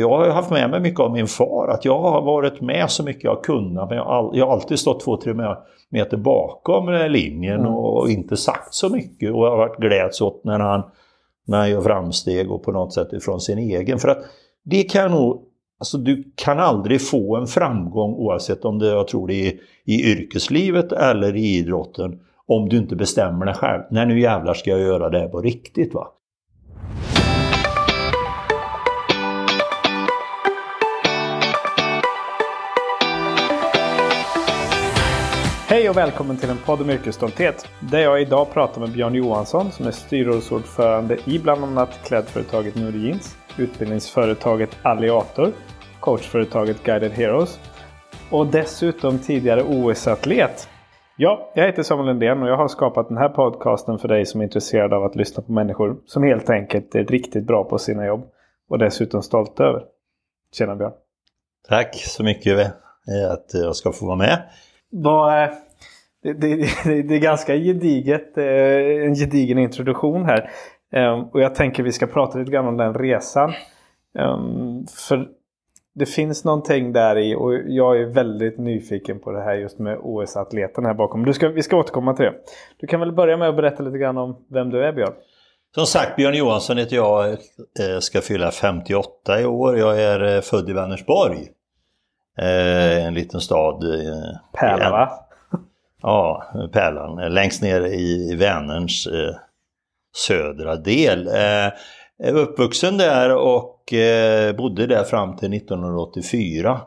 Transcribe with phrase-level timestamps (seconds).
[0.00, 3.04] jag har haft med mig mycket av min far, att jag har varit med så
[3.04, 3.88] mycket jag kunnat.
[3.88, 5.34] Men jag har, jag har alltid stått två, tre
[5.90, 7.74] meter bakom linjen mm.
[7.74, 9.34] och inte sagt så mycket.
[9.34, 10.82] Och jag har varit gläds åt när han,
[11.46, 13.98] när han gör framsteg och på något sätt ifrån sin egen.
[13.98, 14.24] För att
[14.64, 19.28] det kan nog Alltså du kan aldrig få en framgång oavsett om det, jag tror
[19.28, 19.52] det är
[19.84, 23.82] i yrkeslivet eller i idrotten om du inte bestämmer dig själv.
[23.90, 26.08] Nej nu jävlar ska jag göra det här på riktigt va.
[35.74, 37.68] Hej och välkommen till en podd om yrkesstolthet.
[37.80, 43.06] Där jag idag pratar med Björn Johansson som är styrelseordförande i bland annat klädföretaget Nuri
[43.06, 45.52] Jeans, utbildningsföretaget Alliator,
[46.00, 47.60] coachföretaget Guided Heroes
[48.30, 50.68] och dessutom tidigare OS-atlet.
[51.16, 54.40] Ja, jag heter Samuel Lundén och jag har skapat den här podcasten för dig som
[54.40, 58.06] är intresserad av att lyssna på människor som helt enkelt är riktigt bra på sina
[58.06, 58.24] jobb
[58.68, 59.82] och dessutom stolta över.
[60.52, 60.92] Tjena Björn!
[61.68, 62.58] Tack så mycket
[63.30, 64.42] att jag ska få vara med.
[64.96, 65.48] Vad,
[66.24, 70.50] det, det, det, är ganska gediget, eh, en gedigen introduktion här.
[70.92, 73.52] Ehm, och jag tänker vi ska prata lite grann om den resan.
[74.18, 75.28] Ehm, för
[75.94, 79.98] det finns någonting där i och jag är väldigt nyfiken på det här just med
[80.02, 81.24] OS-atleten här bakom.
[81.24, 82.34] Du ska, vi ska återkomma till det.
[82.76, 85.14] Du kan väl börja med att berätta lite grann om vem du är Björn?
[85.74, 87.30] Som sagt, Björn Johansson heter jag.
[87.30, 89.78] Eh, ska fylla 58 i år.
[89.78, 91.38] Jag är eh, född i Vänersborg.
[93.06, 93.84] En liten stad.
[94.52, 95.23] Pärla va?
[96.06, 97.18] Ja, Pärlan.
[97.18, 99.34] Eh, längst ner i Vänerns eh,
[100.26, 101.28] södra del.
[101.28, 106.80] Eh, uppvuxen där och eh, bodde där fram till 1984.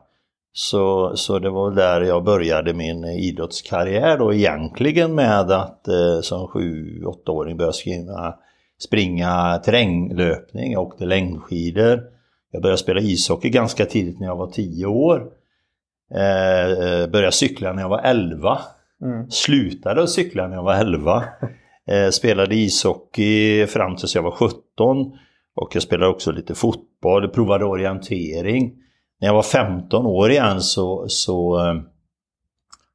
[0.53, 6.21] Så, så det var där jag började min eh, idrottskarriär då egentligen med att eh,
[6.21, 8.35] som 7-8-åring börja skriva,
[8.79, 10.71] springa terränglöpning.
[10.71, 12.03] Jag åkte längdskidor.
[12.51, 15.27] Jag började spela ishockey ganska tidigt när jag var 10 år.
[16.11, 18.59] Eh, började cykla när jag var 11.
[19.03, 19.29] Mm.
[19.29, 21.23] Slutade att cykla när jag var 11.
[21.89, 24.57] Eh, spelade ishockey fram tills jag var 17.
[25.55, 28.73] Och jag spelade också lite fotboll, provade orientering.
[29.21, 31.75] När jag var 15 år igen så, så eh,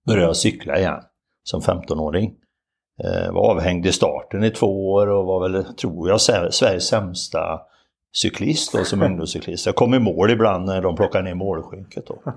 [0.06, 1.00] började jag cykla igen
[1.42, 2.34] som 15-åring.
[3.04, 7.60] Eh, var avhängd i starten i två år och var väl, tror jag, Sveriges sämsta
[8.12, 9.66] cyklist då, som ungdomscyklist.
[9.66, 12.06] Jag kom i mål ibland när de plockade ner målskynket.
[12.06, 12.22] Då.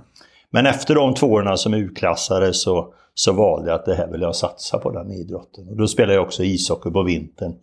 [0.56, 4.22] Men efter de två åren som utklassare så, så valde jag att det här vill
[4.22, 5.70] jag satsa på den idrotten.
[5.70, 7.54] Och då spelade jag också ishockey på vintern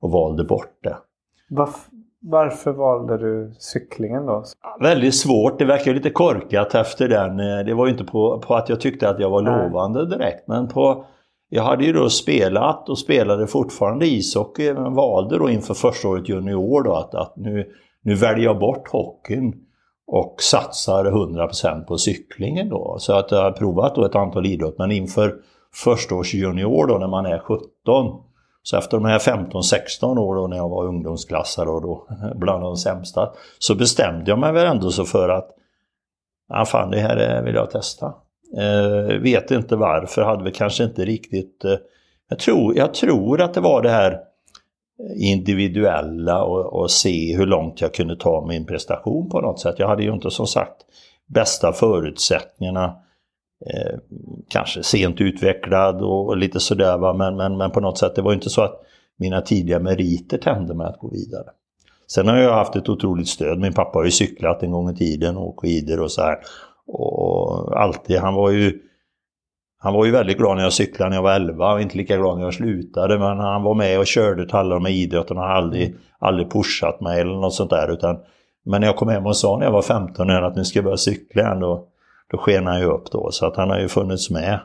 [0.00, 0.96] och valde bort det.
[1.50, 4.44] Varför, varför valde du cyklingen då?
[4.80, 5.58] väldigt svårt.
[5.58, 7.36] Det verkar lite korkat efter den.
[7.66, 10.48] Det var ju inte på, på att jag tyckte att jag var lovande direkt.
[10.48, 11.04] Men på,
[11.48, 14.72] jag hade ju då spelat och spelade fortfarande ishockey.
[14.72, 17.66] Men valde då inför första året junior då att, att nu,
[18.02, 19.67] nu väljer jag bort hockeyn
[20.08, 22.96] och satsar 100% på cyklingen då.
[22.98, 25.34] Så att jag har provat då ett antal idrott men inför
[25.74, 27.68] första års junior då när man är 17
[28.62, 32.76] så efter de här 15-16 år då när jag var ungdomsklassare och då bland de
[32.76, 35.50] sämsta så bestämde jag mig väl ändå så för att
[36.48, 38.14] ja, fan det här vill jag testa.
[38.56, 41.64] Eh, vet inte varför, hade vi kanske inte riktigt...
[41.64, 41.76] Eh,
[42.28, 44.18] jag, tror, jag tror att det var det här
[45.16, 49.74] individuella och, och, se hur långt jag kunde ta min prestation på något sätt.
[49.78, 50.76] Jag hade ju inte som sagt
[51.26, 52.96] bästa förutsättningarna.
[53.66, 53.98] Eh,
[54.48, 57.12] kanske sent utvecklad och, och lite sådär va?
[57.12, 58.80] Men, men, men på något sätt det var inte så att
[59.16, 61.46] mina tidiga meriter tände mig att gå vidare.
[62.06, 63.58] Sen har jag haft ett otroligt stöd.
[63.58, 66.38] Min pappa har ju cyklat en gång i tiden och åkt skidor och så här.
[66.86, 68.78] Och alltid, han var ju
[69.80, 72.16] han var ju väldigt glad när jag cyklade när jag var 11 och inte lika
[72.16, 73.18] glad när jag slutade.
[73.18, 75.40] Men han var med och körde till alla de här idrotterna.
[75.40, 77.92] Han har aldrig, aldrig pushat mig eller något sånt där.
[77.92, 78.18] Utan,
[78.64, 80.78] men när jag kom hem och sa när jag var 15 år att nu ska
[80.78, 81.84] jag börja cykla igen, då,
[82.30, 83.30] då sken han ju upp då.
[83.30, 84.60] Så att han har ju funnits med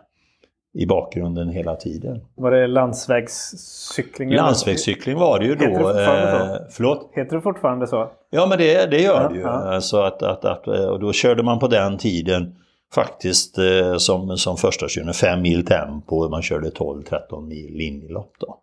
[0.74, 2.22] i bakgrunden hela tiden.
[2.36, 4.30] Var det landsvägscykling?
[4.30, 5.66] Landsvägscykling var det ju då.
[5.66, 6.54] Heter det fortfarande så?
[6.54, 7.12] Eh, förlåt?
[7.14, 8.12] Heter det fortfarande så?
[8.30, 9.42] Ja men det, det gör ja, det ju.
[9.42, 9.50] Ja.
[9.50, 12.56] Alltså att, att, att, och då körde man på den tiden
[12.96, 16.30] faktiskt eh, som, som första 25 mil tempo.
[16.30, 18.60] Man körde 12-13 mil linjelopp då.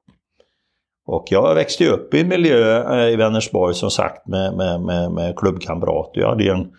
[1.06, 5.12] Och jag växte upp i en miljö eh, i Vänersborg som sagt med, med, med,
[5.12, 6.20] med klubbkamrater.
[6.20, 6.72] Jag hade en,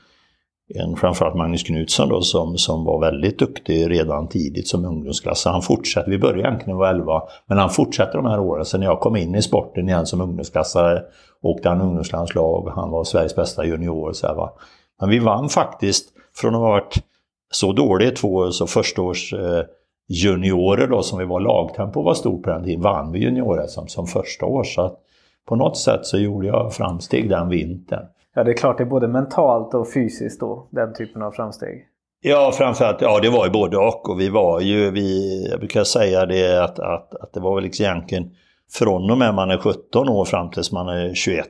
[0.75, 5.45] en framförallt Magnus Knutsson då som, som var väldigt duktig redan tidigt som ungdomsklass.
[5.45, 8.65] Han fortsatte, vi började egentligen när var 11, men han fortsatte de här åren.
[8.65, 11.01] Sen när jag kom in i sporten igen som ungdomsklassare
[11.41, 14.13] åkte han ungdomslandslag, han var Sveriges bästa junior.
[14.13, 14.53] Så här, va?
[14.99, 17.03] Men vi vann faktiskt, från att ha varit
[17.51, 19.63] så dålig två så förstaårs eh,
[20.07, 23.87] juniorer då som vi var, lagtempo var stort på den tiden, vann vi junior som,
[23.87, 24.63] som första år.
[24.63, 24.99] Så att
[25.47, 28.05] på något sätt så gjorde jag framsteg den vintern.
[28.35, 31.87] Ja, det är klart det är både mentalt och fysiskt då, den typen av framsteg.
[32.23, 34.09] Ja, framförallt, ja det var ju både och.
[34.09, 37.63] Och vi var ju, vi, jag brukar säga det att, att, att det var väl
[37.63, 38.31] liksom egentligen
[38.71, 41.45] från och med man är 17 år fram tills man är 21,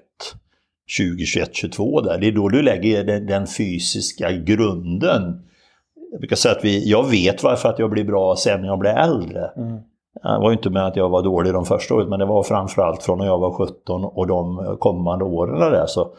[0.88, 2.18] 20, 21, 22 där.
[2.18, 5.42] Det är då du lägger den, den fysiska grunden.
[6.12, 8.80] Jag brukar säga att vi, jag vet varför att jag blir bra sen när jag
[8.80, 9.52] blir äldre.
[9.58, 9.80] Mm.
[10.24, 12.44] Det var ju inte med att jag var dålig de första åren men det var
[12.44, 15.86] framförallt från när jag var 17 och de kommande åren där.
[15.88, 16.13] Så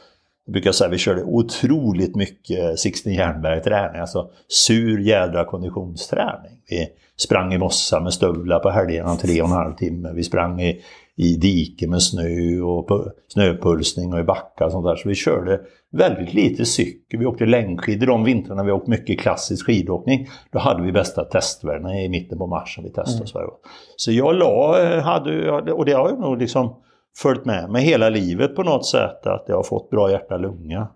[0.44, 6.52] jag brukar säga att vi körde otroligt mycket Sixten Jernberg-träning, alltså sur jädra konditionsträning.
[6.68, 10.12] Vi sprang i mossa med stövlar på helgerna tre och en halv timme.
[10.14, 10.82] Vi sprang i,
[11.16, 14.96] i dike med snö och snöpulsning och i backar och sånt där.
[14.96, 15.60] Så vi körde
[15.92, 17.20] väldigt lite cykel.
[17.20, 20.28] Vi åkte längdskidor de vintrarna vi åkte mycket klassisk skidåkning.
[20.52, 23.40] Då hade vi bästa testvärdena i mitten på mars som vi testade.
[23.40, 23.50] Mm.
[23.96, 26.76] Så jag la, hade, och det har jag nog liksom
[27.16, 29.26] följt med mig hela livet på något sätt.
[29.26, 30.88] Att jag har fått bra hjärta-lunga.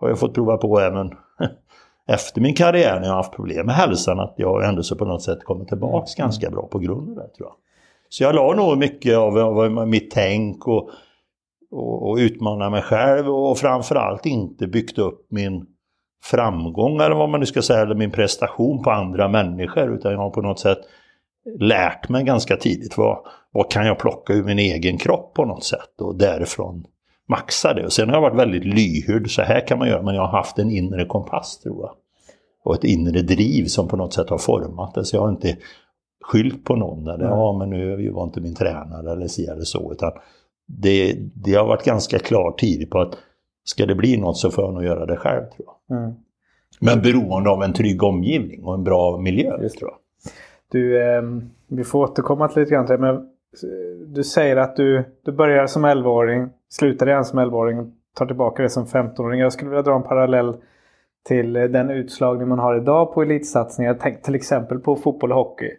[0.00, 1.10] Har jag fått prova på även
[2.08, 4.20] efter min karriär när jag har haft problem med hälsan.
[4.20, 6.26] Att jag ändå så på något sätt kommer tillbaks mm.
[6.26, 7.54] ganska bra på grund av det tror jag.
[8.08, 10.90] Så jag la nog mycket av, av mitt tänk och,
[11.70, 15.66] och, och utmana mig själv och framförallt inte byggt upp min
[16.24, 19.94] framgång eller vad man nu ska säga, eller min prestation på andra människor.
[19.94, 20.78] Utan jag har på något sätt
[21.58, 23.18] lärt mig ganska tidigt vad,
[23.52, 26.84] vad kan jag plocka ur min egen kropp på något sätt och därifrån
[27.28, 27.84] maxa det.
[27.84, 30.38] Och sen har jag varit väldigt lyhörd, så här kan man göra, men jag har
[30.38, 31.94] haft en inre kompass tror jag.
[32.64, 35.04] Och ett inre driv som på något sätt har format det.
[35.04, 35.56] Så jag har inte
[36.26, 39.92] skylt på någon eller ja men nu var inte min tränare eller si eller så.
[39.92, 40.12] Utan
[40.66, 43.14] det, det har varit ganska klart tidigt på att
[43.64, 45.98] ska det bli något så får jag nog göra det själv tror jag.
[45.98, 46.14] Mm.
[46.80, 49.78] Men beroende av en trygg omgivning och en bra miljö Just.
[49.78, 49.98] tror jag.
[50.70, 51.22] Du, eh,
[51.68, 53.22] vi får återkomma till lite grann till det, men eh,
[54.06, 58.70] du säger att du, du börjar som 11-åring, slutar igen som 11-åring, tar tillbaka det
[58.70, 59.40] som 15-åring.
[59.40, 60.56] Jag skulle vilja dra en parallell
[61.28, 63.96] till eh, den utslagning man har idag på elitsatsningar.
[64.00, 65.70] Tänk till exempel på fotboll och hockey.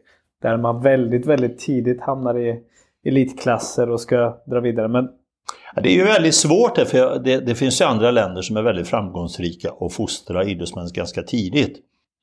[0.41, 2.59] Där man väldigt, väldigt tidigt hamnar i
[3.05, 4.87] elitklasser och ska dra vidare.
[4.87, 5.09] Men
[5.75, 8.57] Ja, det är ju väldigt svårt det, för det, det, finns ju andra länder som
[8.57, 11.77] är väldigt framgångsrika och fostrar idrottsmän ganska tidigt.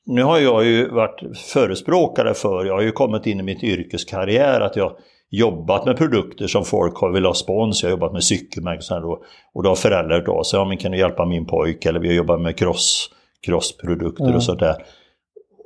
[0.06, 4.61] Nu har jag ju varit förespråkare för, jag har ju kommit in i mitt yrkeskarriär
[4.61, 4.93] att jag
[5.31, 7.82] jobbat med produkter som folk har velat ha spons.
[7.82, 9.22] Jag har jobbat med cykelmärken och,
[9.55, 10.58] och då har föräldrar hört av sig.
[10.58, 11.87] Ja, men kan du hjälpa min pojk?
[11.87, 13.11] Eller vi har jobbat med cross,
[13.46, 14.37] crossprodukter mm.
[14.37, 14.76] och sådär.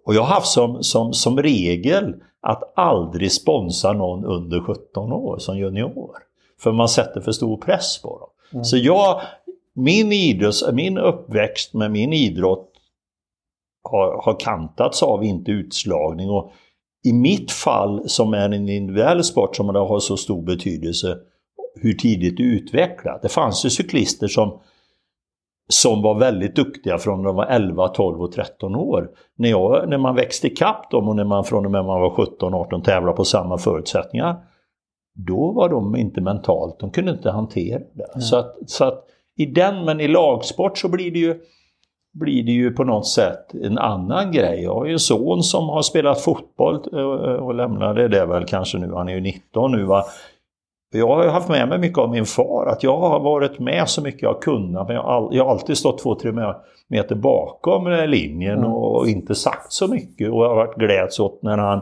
[0.04, 5.38] Och jag har haft som, som, som regel att aldrig sponsra någon under 17 år
[5.38, 6.16] som junior.
[6.60, 8.28] För man sätter för stor press på dem.
[8.52, 8.64] Mm.
[8.64, 9.20] Så jag,
[9.74, 12.72] min, idrotts, min uppväxt med min idrott
[13.82, 16.30] har, har kantats av inte utslagning.
[16.30, 16.52] Och
[17.04, 21.18] I mitt fall som är en individuell sport som har så stor betydelse
[21.80, 23.22] hur tidigt du utvecklat.
[23.22, 24.60] Det fanns ju cyklister som,
[25.68, 29.10] som var väldigt duktiga från de var 11, 12 och 13 år.
[29.36, 32.10] När, jag, när man växte ikapp dem och när man från och med man var
[32.10, 34.36] 17, 18 tävlade på samma förutsättningar.
[35.14, 38.20] Då var de inte mentalt, de kunde inte hantera det.
[38.20, 39.04] Så att, så att
[39.36, 41.40] i den, men i lagsport så blir det ju
[42.12, 44.62] blir det ju på något sätt en annan grej.
[44.62, 48.78] Jag har ju en son som har spelat fotboll eh, och lämnade det väl kanske
[48.78, 50.04] nu, han är ju 19 nu va.
[50.90, 54.02] Jag har haft med mig mycket av min far, att jag har varit med så
[54.02, 56.32] mycket jag kunnat men jag har, jag har alltid stått två, tre
[56.88, 58.72] meter bakom linjen mm.
[58.72, 61.80] och inte sagt så mycket och jag har varit gläds åt när han,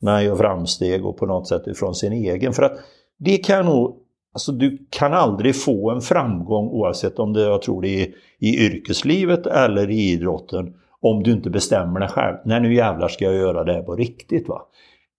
[0.00, 2.52] när han gör framsteg och på något sätt ifrån sin egen.
[2.52, 2.72] För att
[3.18, 4.00] det kan nog
[4.34, 8.66] Alltså du kan aldrig få en framgång oavsett om det jag tror det är i
[8.66, 12.36] yrkeslivet eller i idrotten om du inte bestämmer dig själv.
[12.44, 14.48] Nej nu jävlar ska jag göra det här på riktigt.
[14.48, 14.62] va.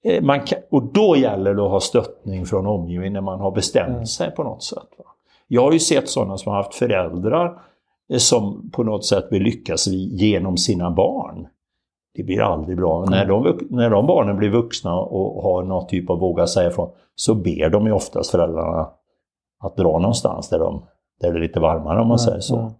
[0.05, 3.51] Eh, man kan, och då gäller det att ha stöttning från omgivningen när man har
[3.51, 4.05] bestämt mm.
[4.05, 4.89] sig på något sätt.
[4.97, 5.05] Va?
[5.47, 7.61] Jag har ju sett sådana som har haft föräldrar
[8.09, 11.47] eh, som på något sätt vill lyckas genom sina barn.
[12.15, 12.97] Det blir aldrig bra.
[12.97, 13.09] Mm.
[13.09, 16.89] När, de, när de barnen blir vuxna och har någon typ av våga säga ifrån
[17.15, 18.89] så ber de ju oftast föräldrarna
[19.59, 20.85] att dra någonstans där, de,
[21.21, 22.57] där det är lite varmare om man säger så.
[22.57, 22.71] Mm.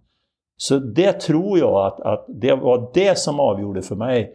[0.56, 4.32] Så det tror jag att, att det var det som avgjorde för mig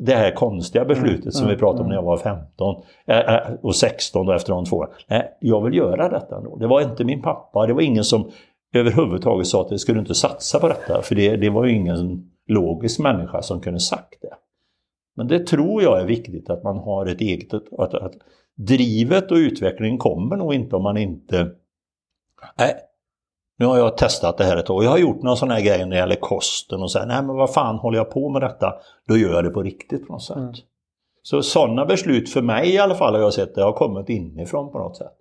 [0.00, 3.76] det här konstiga beslutet mm, som vi pratade om när jag var 15 äh, och
[3.76, 6.56] 16 och efter de två Nej, jag vill göra detta ändå.
[6.56, 8.30] Det var inte min pappa, det var ingen som
[8.74, 11.02] överhuvudtaget sa att det skulle inte satsa på detta.
[11.02, 14.34] För det, det var ju ingen logisk människa som kunde sagt det.
[15.16, 17.54] Men det tror jag är viktigt att man har ett eget...
[17.78, 18.14] Att, att
[18.56, 21.50] drivet och utvecklingen kommer nog inte om man inte
[22.58, 22.74] Nej,
[23.56, 24.84] nu har jag testat det här ett år.
[24.84, 27.36] Jag har gjort några sådana här grejer när det gäller kosten och säger nej men
[27.36, 28.74] vad fan håller jag på med detta?
[29.08, 30.36] Då gör jag det på riktigt på något sätt.
[30.36, 30.52] Mm.
[31.22, 34.72] Så sådana beslut för mig i alla fall har jag sett det har kommit inifrån
[34.72, 35.12] på något sätt.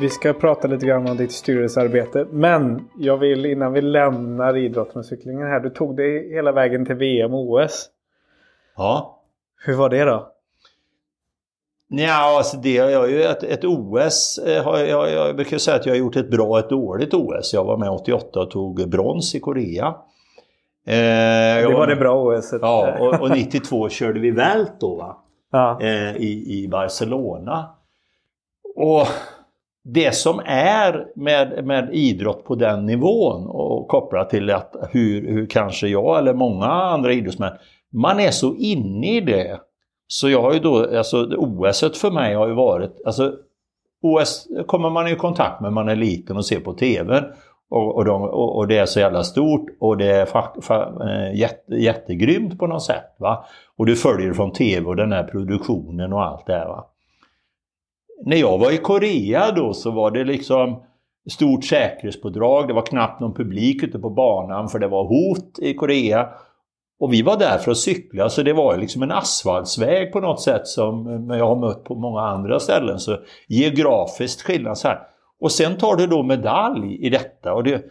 [0.00, 2.26] vi ska prata lite grann om ditt styrelsearbete.
[2.30, 5.60] Men jag vill innan vi lämnar idrotten och cyklingen här.
[5.60, 7.88] Du tog dig hela vägen till VM och OS.
[8.76, 9.22] Ja.
[9.66, 10.32] Hur var det då?
[11.88, 14.38] Ja, alltså det jag ju ett, ett OS.
[14.38, 17.14] Eh, har jag, jag brukar säga att jag har gjort ett bra och ett dåligt
[17.14, 17.54] OS.
[17.54, 19.86] Jag var med 88 och tog brons i Korea.
[20.86, 22.54] Eh, det var det bra OS.
[22.60, 25.16] Ja, och, och 92 körde vi vält då va?
[25.52, 25.78] Ja.
[25.80, 27.70] Eh, i, I Barcelona.
[28.76, 29.06] Och
[29.84, 35.46] det som är med, med idrott på den nivån och kopplat till att hur, hur
[35.46, 37.52] kanske jag eller många andra idrottsmän,
[37.92, 39.60] man är så inne i det.
[40.08, 43.32] Så jag har ju då, alltså OS för mig har ju varit, alltså
[44.02, 47.24] OS kommer man i kontakt med man är liten och ser på TV.
[47.70, 50.82] Och, och, de, och, och, det är så jävla stort och det är fa, fa,
[50.82, 53.14] eh, jätte, jättegrymt på något sätt.
[53.18, 53.44] Va?
[53.76, 56.68] Och du följer från TV och den här produktionen och allt det här.
[56.68, 56.86] Va?
[58.24, 60.82] När jag var i Korea då så var det liksom
[61.30, 62.68] stort säkerhetspådrag.
[62.68, 66.28] Det var knappt någon publik ute på banan för det var hot i Korea.
[67.00, 70.40] Och vi var där för att cykla så det var liksom en asfaltsväg på något
[70.40, 72.98] sätt som jag har mött på många andra ställen.
[72.98, 73.16] Så
[73.48, 74.98] geografiskt skillnad så här.
[75.40, 77.54] Och sen tar du då medalj i detta.
[77.54, 77.82] Och det,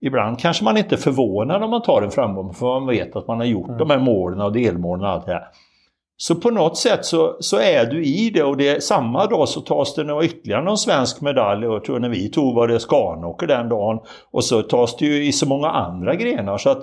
[0.00, 3.28] ibland kanske man inte är förvånad om man tar en framgång för man vet att
[3.28, 3.78] man har gjort mm.
[3.78, 5.48] de här målen och delmålen och allt det här.
[6.18, 9.60] Så på något sätt så, så är du i det och det, samma dag så
[9.60, 11.66] tas det ytterligare någon svensk medalj.
[11.66, 13.98] Och jag tror när vi tog var det Skanåker den dagen.
[14.30, 16.82] Och så tas det ju i så många andra grenar så att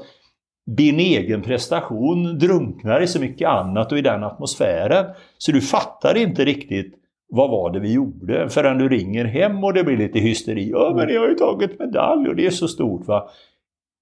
[0.66, 5.06] din egen prestation drunknar i så mycket annat och i den atmosfären.
[5.38, 6.96] Så du fattar inte riktigt
[7.30, 10.70] vad var det vi gjorde förrän du ringer hem och det blir lite hysteri.
[10.70, 13.30] Ja men ni har ju tagit medalj och det är så stort va.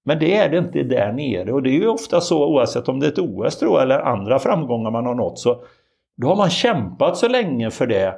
[0.04, 3.00] Men det är det inte där nere och det är ju ofta så oavsett om
[3.00, 5.62] det är ett OS då eller andra framgångar man har nått så
[6.16, 8.14] då har man kämpat så länge för det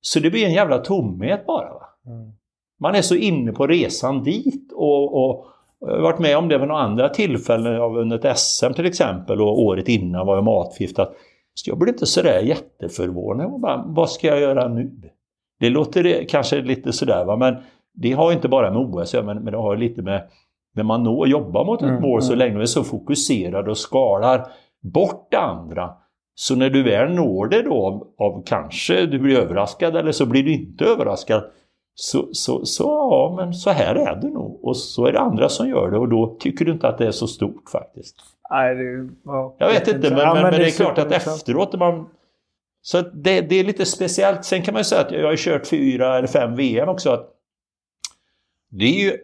[0.00, 1.72] så det blir en jävla tomhet bara.
[1.72, 1.82] Va?
[2.06, 2.32] Mm.
[2.80, 6.68] Man är så inne på resan dit och, och jag varit med om det vid
[6.68, 7.72] några andra tillfällen.
[7.72, 11.08] Jag har vunnit SM till exempel och året innan var jag matförgiftad.
[11.54, 13.46] Så jag blev inte sådär jätteförvånad.
[13.46, 14.90] Jag bara, vad ska jag göra nu?
[15.60, 17.56] Det låter kanske lite sådär va, men
[17.94, 20.28] det har inte bara med OS men, men det har lite med
[20.74, 22.38] när man når, jobbar mot ett mm, mål så mm.
[22.38, 24.46] länge och är så fokuserad och skalar
[24.80, 25.90] bort det andra.
[26.34, 30.26] Så när du väl når det då av, av kanske du blir överraskad eller så
[30.26, 31.42] blir du inte överraskad.
[32.00, 34.64] Så, så, så ja, men så här är det nog.
[34.64, 37.06] Och så är det andra som gör det och då tycker du inte att det
[37.06, 38.16] är så stort faktiskt.
[38.50, 41.72] Nej, det, ja, jag vet inte, men, ja, men, men, det är, klart att efteråt
[41.72, 42.08] när man...
[42.82, 44.44] Så det, det, är lite speciellt.
[44.44, 47.10] Sen kan man ju säga att jag har kört fyra eller fem VM också.
[47.10, 47.30] Att
[48.70, 49.16] det är ju...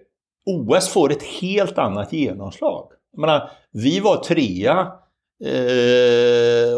[0.47, 2.89] OS får ett helt annat genomslag.
[3.13, 4.93] Jag menar, vi var trea
[5.45, 5.51] Eh,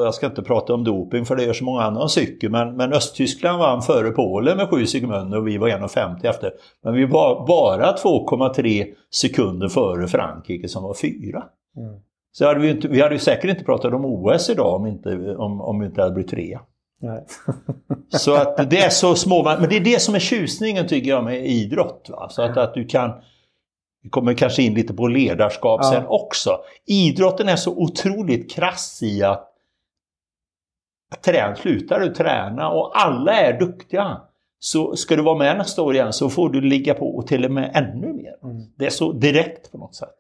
[0.05, 2.93] jag ska inte prata om doping för det gör så många andra cykel men, men
[2.93, 6.53] Östtyskland vann före Polen med 7 sekunder och vi var 1,50 efter.
[6.85, 11.45] Men vi var bara 2,3 sekunder före Frankrike som var fyra.
[11.77, 12.01] Mm.
[12.33, 15.37] Så hade vi, inte, vi hade ju säkert inte pratat om OS idag om, inte,
[15.37, 16.61] om, om vi inte hade blivit trea.
[18.09, 21.25] så att det är så små, men det är det som är tjusningen tycker jag
[21.25, 22.07] med idrott.
[22.11, 22.29] Va?
[22.31, 23.13] Så att, att du kan
[24.07, 25.91] vi kommer kanske in lite på ledarskap ja.
[25.91, 26.59] sen också.
[26.87, 29.53] Idrotten är så otroligt krass i att
[31.25, 34.21] träna, slutar du träna och alla är duktiga
[34.59, 37.45] så ska du vara med nästa år igen så får du ligga på och till
[37.45, 38.35] och med ännu mer.
[38.45, 38.63] Mm.
[38.79, 40.17] Det är så direkt på något sätt.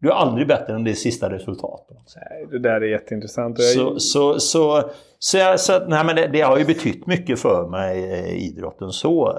[0.00, 1.96] Du är aldrig bättre än det sista resultatet.
[2.16, 3.62] Nej, det där är jätteintressant.
[3.62, 7.68] Så, så, så, så, jag, så nej, men det, det, har ju betytt mycket för
[7.68, 9.38] mig, eh, idrotten så.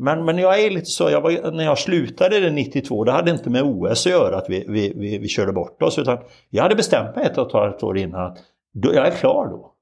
[0.00, 3.30] Men, men jag är lite så, jag var, när jag slutade det 92, det hade
[3.30, 5.98] inte med OS att göra att vi, vi, vi, vi körde bort oss.
[5.98, 6.18] Utan
[6.50, 8.38] jag hade bestämt mig ett och ett år innan att
[8.74, 9.74] då, jag är klar då.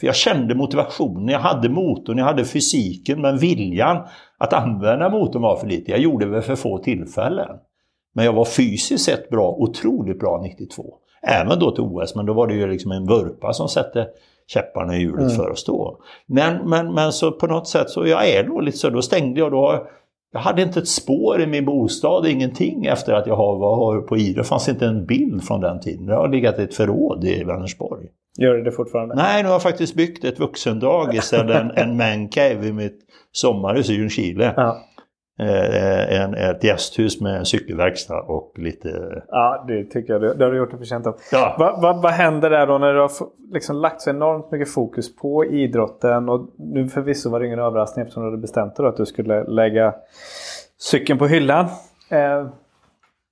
[0.00, 4.06] För jag kände motivationen, jag hade motorn, jag hade fysiken, men viljan
[4.38, 5.90] att använda motorn var för lite.
[5.90, 7.56] Jag gjorde det för få tillfällen.
[8.14, 10.94] Men jag var fysiskt sett bra, otroligt bra 92.
[11.22, 14.06] Även då till OS, men då var det ju liksom en vurpa som sätter
[14.48, 15.36] käpparna i hjulet mm.
[15.36, 15.98] för att stå.
[16.26, 19.40] Men, men, men så på något sätt så jag är då lite så, då stängde
[19.40, 19.86] jag då.
[20.32, 24.40] Jag hade inte ett spår i min bostad, ingenting efter att jag var på Idre.
[24.40, 26.08] Det fanns inte en bild från den tiden.
[26.08, 28.06] Jag har legat i ett förråd i Vänersborg.
[28.38, 29.14] Gör det fortfarande?
[29.14, 32.98] Nej, nu har jag faktiskt byggt ett vuxendagis eller en, en mancave i mitt
[33.32, 34.54] sommarhus i Ljungskile.
[34.56, 34.76] Ja.
[35.40, 39.22] Eh, en, ett gästhus med cykelverkstad och lite...
[39.28, 40.38] Ja, det tycker jag.
[40.38, 41.16] Det har du gjort det förtjänt av.
[41.32, 41.56] Ja.
[41.58, 43.10] Vad va, va händer där då när du har
[43.52, 46.28] liksom lagt så enormt mycket fokus på idrotten?
[46.28, 49.44] Och nu förvisso var det ingen överraskning eftersom du hade bestämt dig att du skulle
[49.44, 49.94] lägga
[50.78, 51.64] cykeln på hyllan.
[52.10, 52.46] Eh,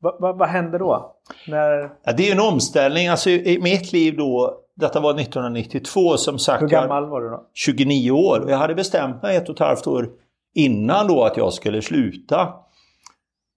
[0.00, 1.16] vad va, va händer då?
[1.48, 1.90] När...
[2.04, 3.08] Ja, det är en omställning.
[3.08, 6.62] Alltså i mitt liv då, detta var 1992 som sagt.
[6.62, 7.46] Hur gammal var du då?
[7.54, 8.40] 29 år.
[8.40, 10.08] Och jag hade bestämt mig ett och ett halvt år
[10.56, 12.48] innan då att jag skulle sluta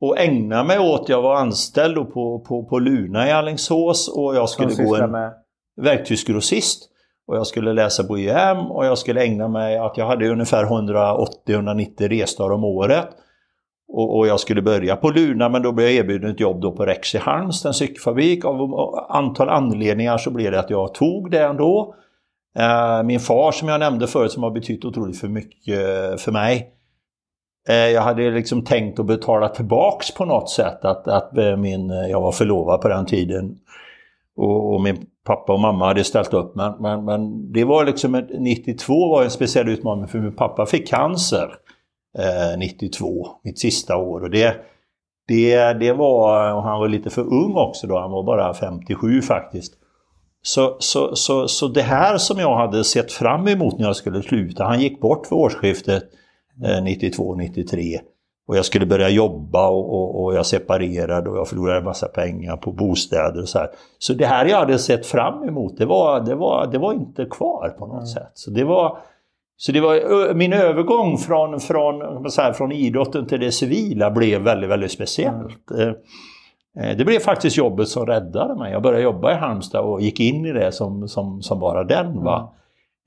[0.02, 4.50] och ägna mig åt, jag var anställd på, på, på Luna i Allingsås och jag
[4.50, 5.34] skulle gå en med...
[5.82, 6.86] verktygsgrossist.
[7.28, 10.66] Och jag skulle läsa på IM och jag skulle ägna mig att jag hade ungefär
[10.66, 13.08] 180-190 resdagar om året.
[13.94, 16.72] Och, och, jag skulle börja på Luna men då blev jag erbjuden ett jobb då
[16.72, 18.46] på Rex i Halmstad, en cykelfabrik.
[18.46, 18.74] Av
[19.10, 21.96] antal anledningar så blev det att jag tog det ändå.
[22.58, 26.74] Eh, min far som jag nämnde förut som har betytt otroligt för mycket för mig.
[27.68, 31.92] Eh, jag hade liksom tänkt att betala tillbaks på något sätt att, att eh, min,
[31.92, 33.58] eh, jag var förlovad på den tiden.
[34.38, 36.56] Och, och, min pappa och mamma hade ställt upp.
[36.56, 40.88] Men, men, men det var liksom, 92 var en speciell utmaning för min pappa fick
[40.88, 41.50] cancer
[42.18, 44.22] eh, 92, mitt sista år.
[44.22, 44.56] Och det,
[45.28, 49.22] det, det var, och han var lite för ung också då, han var bara 57
[49.22, 49.74] faktiskt.
[50.42, 54.22] Så, så, så, så det här som jag hade sett fram emot när jag skulle
[54.22, 56.04] sluta, han gick bort för årsskiftet
[56.64, 58.00] eh, 92-93.
[58.48, 62.08] Och jag skulle börja jobba och, och, och, jag separerade och jag förlorade en massa
[62.08, 63.70] pengar på bostäder och så här.
[64.00, 67.26] Så det här jag hade sett fram emot, det var, det var, det var inte
[67.26, 68.06] kvar på något mm.
[68.06, 68.32] sätt.
[68.34, 68.98] Så det var,
[69.58, 74.42] så det var, min övergång från, från, så här, från idrotten till det civila blev
[74.42, 75.72] väldigt, väldigt speciellt.
[75.72, 75.96] Mm.
[76.80, 78.72] Eh, det blev faktiskt jobbet som räddade mig.
[78.72, 82.24] Jag började jobba i Halmstad och gick in i det som, som, som bara den.
[82.24, 82.54] Va?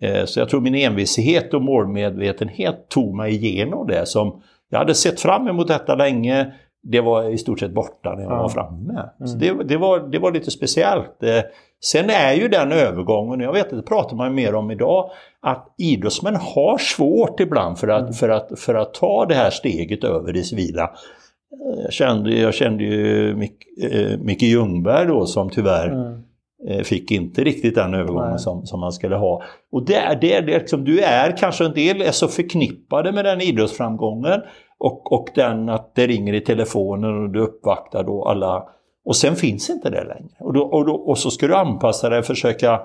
[0.03, 0.27] Mm.
[0.27, 5.21] Så jag tror min envishet och målmedvetenhet tog mig igenom det som jag hade sett
[5.21, 6.53] fram emot detta länge.
[6.83, 9.09] Det var i stort sett borta när jag var framme.
[9.25, 9.59] Så mm.
[9.59, 11.23] det, det, var, det var lite speciellt.
[11.23, 11.41] Eh,
[11.85, 15.75] sen är ju den övergången, jag vet att det pratar man mer om idag, att
[15.79, 18.13] idrottsmän har svårt ibland för att, mm.
[18.13, 20.83] för att, för att ta det här steget över det civila.
[20.83, 23.57] Eh, jag kände, jag kände ju Mick,
[23.93, 26.23] eh, Micke Ljungberg då som tyvärr mm.
[26.69, 29.42] Eh, fick inte riktigt den övergången som, som man skulle ha.
[29.73, 33.25] Och det är det, det liksom, du är kanske en del är så förknippade med
[33.25, 34.40] den idrottsframgången
[34.78, 38.69] och, och den att det ringer i telefonen och du uppvaktar då alla
[39.04, 40.37] och sen finns inte det längre.
[40.40, 42.81] Och, då, och, då, och så ska du anpassa dig och försöka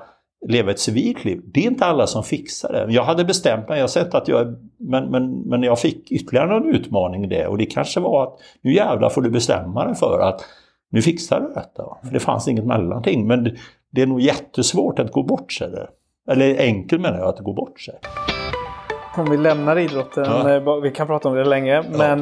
[0.47, 1.41] leva ett civilt liv.
[1.53, 2.93] Det är inte alla som fixar det.
[2.93, 6.47] Jag hade bestämt mig, jag har sett att jag, men, men, men jag fick ytterligare
[6.47, 9.95] någon utmaning i det och det kanske var att nu jävlar får du bestämma dig
[9.95, 10.41] för att
[10.89, 11.97] nu fixar du detta.
[12.03, 13.27] För det fanns inget mellanting.
[13.27, 13.57] Men
[13.91, 15.89] det är nog jättesvårt att gå bort sig där.
[16.31, 17.95] Eller enkelt menar jag, att gå bort sig.
[19.17, 20.55] Om vi lämnar idrotten, ja.
[20.55, 21.73] Eh, vi kan prata om det länge.
[21.73, 21.83] Ja.
[21.97, 22.19] Men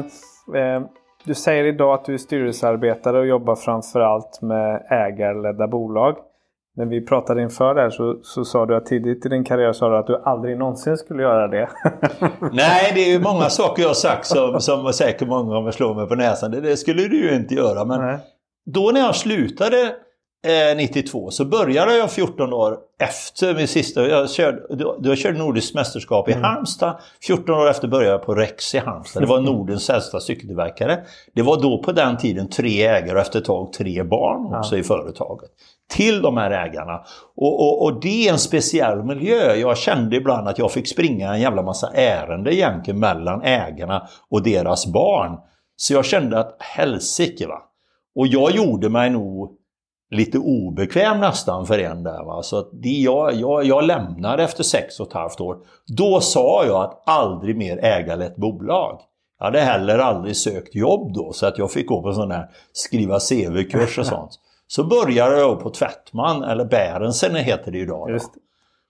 [0.54, 0.88] eh,
[1.24, 6.16] du säger idag att du är styrelsearbetare och jobbar framförallt med ägarledda bolag.
[6.76, 9.72] När vi pratade inför det här så, så sa du att tidigt i din karriär
[9.72, 11.68] sa du att du aldrig någonsin skulle göra det.
[12.52, 15.94] Nej, det är ju många saker jag har sagt som, som säkert många kommer slå
[15.94, 16.50] mig på näsan.
[16.50, 17.84] Det, det skulle du ju inte göra.
[17.84, 18.18] Men Nej.
[18.66, 19.94] Då när jag slutade
[20.46, 25.38] eh, 92 så började jag 14 år efter min sista, jag körde, då, då körde
[25.38, 26.44] Nordiskt mästerskap i mm.
[26.44, 27.00] Halmstad.
[27.26, 29.22] 14 år efter började jag på Rex i Halmstad.
[29.22, 30.98] Det var Nordens äldsta cykeltillverkare.
[31.34, 34.76] Det var då på den tiden tre ägare och efter ett tag tre barn också
[34.76, 34.80] ja.
[34.80, 35.50] i företaget.
[35.90, 37.00] Till de här ägarna.
[37.36, 39.54] Och, och, och, det är en speciell miljö.
[39.54, 44.42] Jag kände ibland att jag fick springa en jävla massa ärende egentligen mellan ägarna och
[44.42, 45.38] deras barn.
[45.76, 47.62] Så jag kände att helsike va.
[48.16, 49.56] Och jag gjorde mig nog
[50.10, 52.24] lite obekväm nästan för en där.
[52.24, 52.42] Va?
[52.42, 55.56] Så att det, jag, jag, jag lämnade efter sex och ett halvt år.
[55.86, 59.00] Då sa jag att aldrig mer äga ett bolag.
[59.38, 62.48] Jag hade heller aldrig sökt jobb då så att jag fick gå på sån här
[62.72, 64.30] skriva CV-kurs och sånt.
[64.68, 68.10] Så började jag på Tvättman, eller Bärensen heter det idag.
[68.10, 68.30] Just.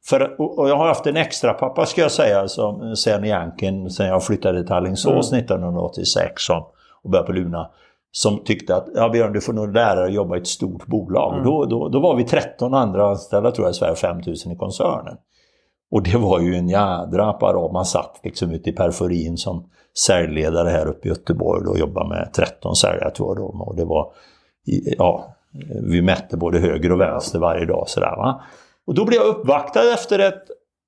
[0.04, 4.06] För, och jag har haft en extra pappa ska jag säga som, sen egentligen sen
[4.06, 5.44] jag flyttade till Alingsås mm.
[5.44, 6.64] 1986 som,
[7.02, 7.70] och började på Luna
[8.12, 10.86] som tyckte att ja, Björn du får nog lära dig att jobba i ett stort
[10.86, 11.32] bolag.
[11.32, 11.44] Mm.
[11.44, 15.16] Då, då, då var vi 13 andra anställda tror jag i Sverige, 5000 i koncernen.
[15.90, 17.72] Och det var ju en jädra apparat.
[17.72, 19.70] Man satt liksom ute i periferin som
[20.06, 23.64] säljledare här uppe i Göteborg och jobbade med 13 säljare tror jag då.
[23.66, 24.12] Och det var,
[24.98, 25.36] ja,
[25.82, 28.42] vi mätte både höger och vänster varje dag sådär va.
[28.86, 30.42] Och då blev jag uppvaktad efter ett,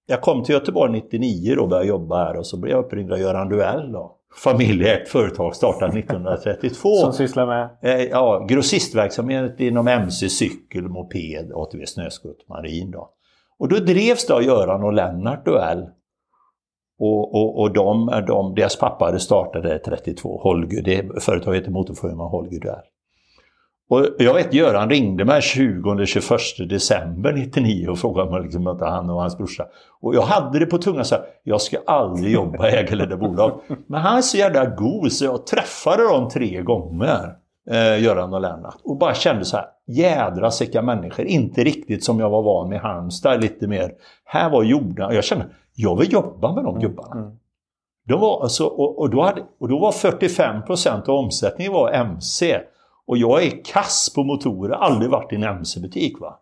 [0.06, 3.12] jag kom till Göteborg 99 då och började jobba här och så blev jag uppringd
[3.12, 6.94] av Göran Duell då familjeägt företag startat 1932.
[6.94, 7.68] Som sysslar med?
[7.82, 12.90] Eh, ja, grossistverksamhet inom MC, cykel, moped, ATV, snöskutt, marin.
[12.90, 13.10] Då.
[13.58, 15.86] Och då drevs det av Göran och Lennart Duell.
[17.00, 21.70] Och, och, och de, de, deras pappa hade startat det 32, Holger, det företaget heter
[21.70, 22.84] Motorfirma Holger Duell.
[23.88, 29.10] Och jag vet Göran ringde mig 20-21 december 99 och frågade mig liksom att han
[29.10, 29.66] och hans brorsa.
[30.00, 33.60] Och jag hade det på tungan så här, jag ska aldrig jobba i ägarledda bolag.
[33.86, 37.34] Men han är så jävla god så jag träffade dem tre gånger,
[37.70, 38.76] eh, Göran och Lennart.
[38.84, 41.24] Och bara kände så här, jädra sicka människor.
[41.24, 43.92] Inte riktigt som jag var van med Halmstad, lite mer.
[44.24, 47.20] Här var jorden, och jag kände, jag vill jobba med de gubbarna.
[47.20, 47.36] Mm.
[48.08, 52.60] De var alltså, och, och, då hade, och då var 45% av omsättningen var MC.
[53.08, 56.20] Och jag är kass på motorer, aldrig varit i en MC-butik.
[56.20, 56.40] va.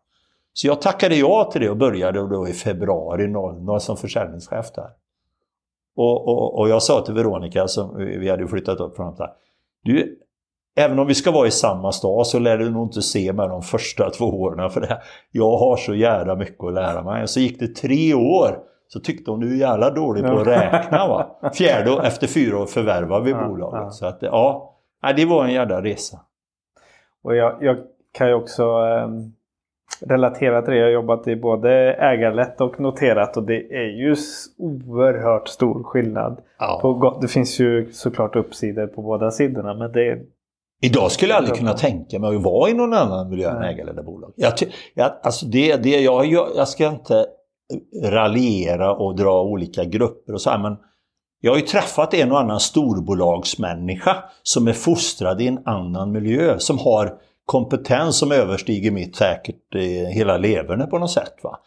[0.53, 4.91] Så jag tackade ja till det och började då i februari 00 som försäljningschef där.
[5.97, 9.31] Och, och, och, jag sa till Veronica, som vi hade flyttat upp från där,
[9.83, 10.19] du,
[10.77, 13.49] även om vi ska vara i samma stad så lär du nog inte se mig
[13.49, 15.03] de första två åren för det.
[15.31, 17.29] Jag har så jävla mycket att lära mig.
[17.29, 21.09] Så gick det tre år så tyckte hon du är jävla dålig på att räkna
[21.09, 21.39] va.
[21.55, 23.95] Fjärde efter fyra år förvärvade vi bolaget.
[23.95, 24.75] Så att ja,
[25.17, 26.21] det var en jävla resa.
[27.27, 27.77] Och jag, jag
[28.13, 29.09] kan ju också eh,
[30.01, 30.79] relatera till det.
[30.79, 34.17] Jag har jobbat i både ägarlätt och noterat och det är ju
[34.59, 36.41] oerhört stor skillnad.
[36.59, 36.79] Ja.
[36.83, 40.19] På, det finns ju såklart uppsidor på båda sidorna men det
[40.81, 44.03] Idag skulle jag aldrig kunna tänka mig att vara i någon annan miljö än ägarledda
[44.03, 44.33] bolag.
[44.37, 44.53] Jag,
[44.95, 47.27] jag, alltså det, det, jag, jag ska inte
[48.05, 50.77] raljera och dra olika grupper och så här, men
[51.41, 56.59] jag har ju träffat en och annan storbolagsmänniska som är fostrad i en annan miljö,
[56.59, 61.35] som har kompetens som överstiger mitt säkert eh, hela leverne på något sätt.
[61.43, 61.59] Va?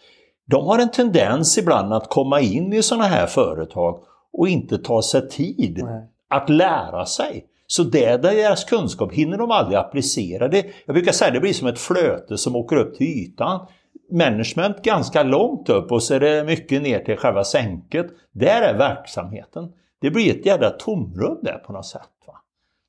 [0.48, 4.00] De har en tendens ibland att komma in i sådana här företag
[4.34, 6.08] och inte ta sig tid Nej.
[6.30, 7.46] att lära sig.
[7.68, 10.48] Så det deras kunskap hinner de aldrig applicera.
[10.48, 13.68] Det, jag brukar säga att det blir som ett flöte som åker upp till ytan.
[14.12, 18.08] Management ganska långt upp och så är det mycket ner till själva sänket.
[18.32, 19.74] Där är verksamheten.
[20.02, 22.10] Det blir ett jävla tomrum där på något sätt.
[22.28, 22.34] Va?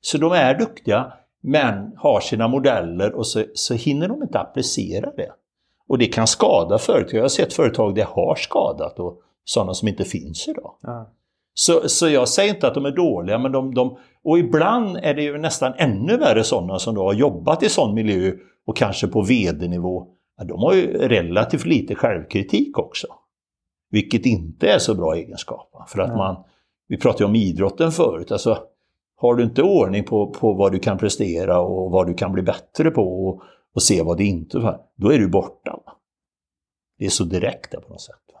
[0.01, 5.11] Så de är duktiga men har sina modeller och så, så hinner de inte applicera
[5.17, 5.31] det.
[5.87, 7.13] Och det kan skada företag.
[7.13, 10.75] Jag har sett företag det har skadat och sådana som inte finns idag.
[10.81, 11.11] Ja.
[11.53, 15.13] Så, så jag säger inte att de är dåliga, men de, de, och ibland är
[15.13, 18.31] det ju nästan ännu värre sådana som då har jobbat i sån miljö
[18.65, 20.07] och kanske på vd-nivå.
[20.41, 23.07] Ja, de har ju relativt lite självkritik också.
[23.89, 25.83] Vilket inte är så bra egenskap.
[25.87, 26.43] För att man,
[26.87, 28.57] vi pratade ju om idrotten förut, alltså
[29.17, 32.43] har du inte ordning på, på vad du kan prestera och vad du kan bli
[32.43, 33.41] bättre på och,
[33.75, 35.79] och se vad det inte är, då är du borta.
[35.85, 35.93] Va?
[36.99, 38.15] Det är så direkt på något sätt.
[38.33, 38.39] Va?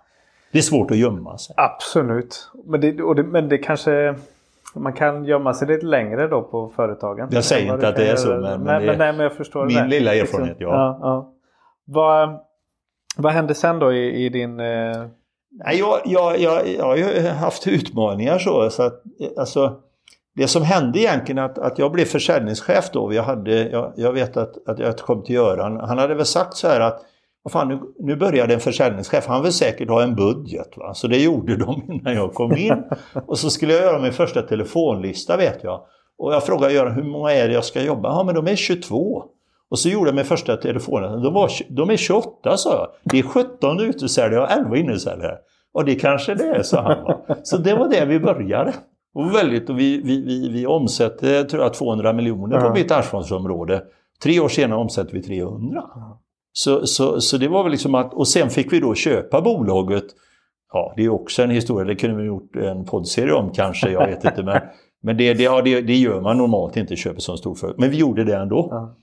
[0.51, 1.55] Det är svårt att gömma sig.
[1.57, 2.51] Absolut.
[2.65, 4.15] Men det, det, men det kanske...
[4.75, 7.27] Man kan gömma sig lite längre då på företagen.
[7.31, 8.29] Jag säger inte att det är så.
[8.29, 9.87] Men, men, nej, men, nej, men jag förstår min det.
[9.87, 10.99] lilla erfarenhet, liksom, ja.
[11.01, 11.30] ja, ja.
[11.93, 12.39] Vad,
[13.17, 14.59] vad hände sen då i, i din...
[14.59, 15.05] Eh...
[15.65, 18.69] Nej, jag, jag, jag, jag har ju haft utmaningar så.
[18.69, 19.03] så att,
[19.37, 19.79] alltså,
[20.35, 23.13] det som hände egentligen att, att jag blev försäljningschef då.
[23.13, 25.77] Jag, hade, jag, jag vet att, att jag kom till Göran.
[25.77, 27.01] Han hade väl sagt så här att
[27.43, 30.77] vad fan, nu, nu började en försäljningschef, han vill säkert ha en budget.
[30.77, 30.93] Va?
[30.93, 32.83] Så det gjorde de innan jag kom in.
[33.27, 35.81] Och så skulle jag göra min första telefonlista vet jag.
[36.17, 38.09] Och jag frågade Göran, hur många är det jag ska jobba?
[38.09, 39.23] Ja men de är 22.
[39.71, 42.87] Och så gjorde jag min första telefonlista, de, var, de är 28 sa jag.
[43.03, 45.37] Det är 17 utesäljare och 11 innesäljare.
[45.73, 47.03] Och det kanske det är, sa han.
[47.03, 47.35] Va?
[47.43, 48.73] Så det var det vi började.
[49.13, 53.83] Och väldigt, och vi, vi, vi, vi omsätter tror jag, 200 miljoner på mitt ansvarsområde.
[54.23, 55.83] Tre år senare omsätter vi 300.
[56.53, 60.05] Så, så, så det var väl liksom att, och sen fick vi då köpa bolaget.
[60.73, 64.07] Ja, det är också en historia, det kunde vi gjort en poddserie om kanske, jag
[64.07, 64.43] vet inte.
[64.43, 64.61] Men,
[65.03, 67.79] men det, det, ja, det, det gör man normalt inte, köper som stor företag.
[67.79, 68.67] Men vi gjorde det ändå.
[68.71, 68.95] Ja.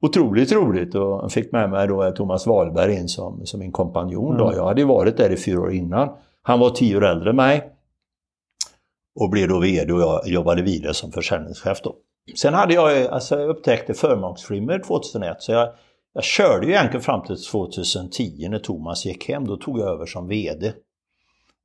[0.00, 4.34] Otroligt roligt och fick med mig då Thomas Wahlberg in som, som min kompanjon.
[4.34, 4.38] Mm.
[4.38, 4.52] Då.
[4.56, 6.08] Jag hade varit där i fyra år innan.
[6.42, 7.72] Han var tio år äldre än mig.
[9.20, 11.94] Och blev då VD och jag jobbade vidare som försäljningschef då.
[12.36, 15.68] Sen hade jag, alltså jag upptäckte förmaksflimmer 2001 så jag
[16.18, 19.46] jag körde ju egentligen fram till 2010 när Thomas gick hem.
[19.46, 20.72] Då tog jag över som VD.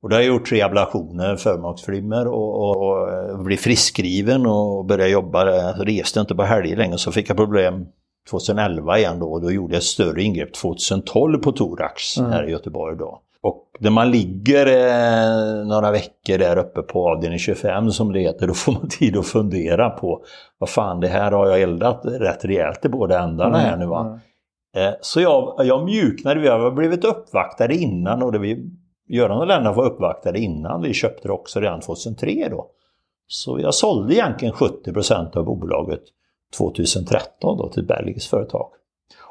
[0.02, 4.84] Och då har jag gjort tre ablationer, förmaksflimmer och, och, och eh, blev friskskriven och
[4.84, 5.50] började jobba.
[5.50, 7.86] Jag reste inte på helger längre så fick jag problem
[8.30, 12.30] 2011 igen då och då gjorde jag ett större ingrepp 2012 på thorax mm.
[12.30, 13.20] här i Göteborg då.
[13.40, 18.46] Och när man ligger eh, några veckor där uppe på avdelning 25 som det heter,
[18.46, 20.24] då får man tid att fundera på
[20.58, 23.70] vad fan det här har jag eldat rätt rejält i båda ändarna mm.
[23.70, 24.00] här nu va.
[24.00, 24.18] Mm.
[24.76, 28.70] Eh, så jag, jag mjuknade, vi har blivit uppvaktade innan och det vi,
[29.08, 30.82] Göran och Lennart var uppvaktade innan.
[30.82, 32.70] Vi köpte det också redan 2003 då.
[33.26, 36.02] Så jag sålde egentligen 70% av bolaget
[36.56, 38.68] 2013 då till belgiskt företag.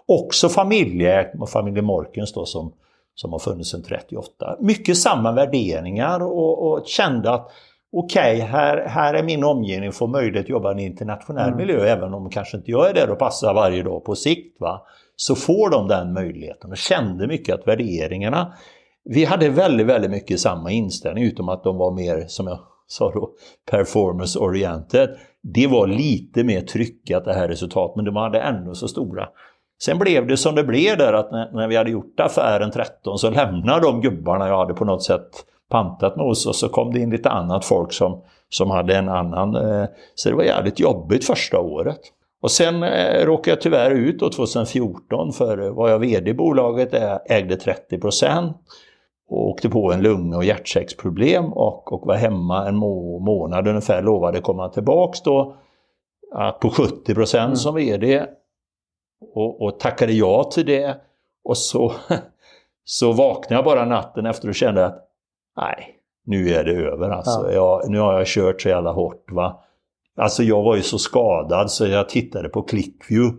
[0.06, 2.74] Också familjeägt familjen Morkens då som,
[3.16, 4.58] som har funnits sedan 38.
[4.60, 7.52] Mycket samma värderingar och, och kände att
[7.92, 11.58] okej, okay, här, här är min omgivning, får möjlighet att jobba i en internationell mm.
[11.58, 14.62] miljö även om kanske inte jag är där och passar varje dag på sikt.
[14.62, 14.82] Va?
[15.16, 18.54] så får de den möjligheten och kände mycket att värderingarna,
[19.04, 22.60] vi hade väldigt, väldigt mycket samma inställning utom att de var mer, som jag
[22.94, 23.30] sa då,
[23.72, 25.10] performance oriented.
[25.42, 29.28] Det var lite mer tryckat det här resultatet men de hade ändå så stora.
[29.82, 33.18] Sen blev det som det blev där att när, när vi hade gjort affären 13
[33.18, 35.30] så lämnade de gubbarna jag hade på något sätt
[35.70, 39.10] pantat med oss och så kom det in lite annat folk som, som hade en
[39.10, 39.56] annan.
[39.56, 42.00] Eh, så det var jävligt jobbigt första året.
[42.42, 46.34] Och sen eh, råkade jag tyvärr ut då 2014 för eh, var jag VD i
[46.34, 48.00] bolaget, eh, ägde 30
[49.34, 54.02] och åkte på en lung och hjärtsäcksproblem och, och var hemma en må månad ungefär,
[54.02, 55.56] lovade komma tillbaks då
[56.62, 57.56] på 70 procent mm.
[57.56, 58.26] som VD
[59.34, 60.98] och, och tackade ja till det.
[61.44, 61.94] Och så,
[62.84, 65.10] så vaknade jag bara natten efter och kände att
[65.58, 67.52] nej, nu är det över alltså.
[67.52, 67.52] Ja.
[67.52, 69.32] Jag, nu har jag kört så jävla hårt.
[69.32, 69.64] Va?
[70.18, 73.38] Alltså jag var ju så skadad så jag tittade på ClickView.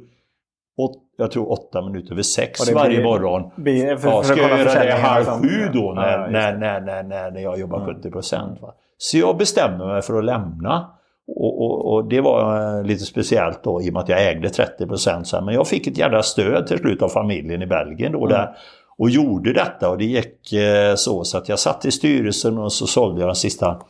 [1.16, 3.50] Jag tror åtta minuter över sex varje morgon.
[3.56, 7.02] Blir, för, ja, ska jag göra det halv sju då när, ja, när, när, när,
[7.02, 7.94] när, när jag jobbar mm.
[7.94, 8.58] 70 procent.
[8.98, 10.90] Så jag bestämde mig för att lämna.
[11.26, 14.50] Och, och, och, det var eh, lite speciellt då i och med att jag ägde
[14.50, 15.32] 30 procent.
[15.32, 18.18] Men jag fick ett jävla stöd till slut av familjen i Belgien då.
[18.18, 18.28] Mm.
[18.28, 18.56] Där,
[18.98, 22.72] och gjorde detta och det gick eh, så, så att jag satt i styrelsen och
[22.72, 23.80] så sålde jag de sista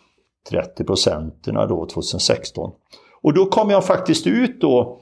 [0.50, 2.70] 30 procenten då 2016.
[3.22, 4.98] Och då kom jag faktiskt ut då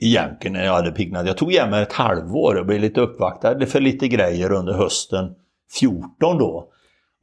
[0.00, 1.26] egentligen när jag hade piggnat.
[1.26, 5.34] Jag tog igen mig ett halvår och blev lite uppvaktad för lite grejer under hösten
[5.80, 6.68] 14 då.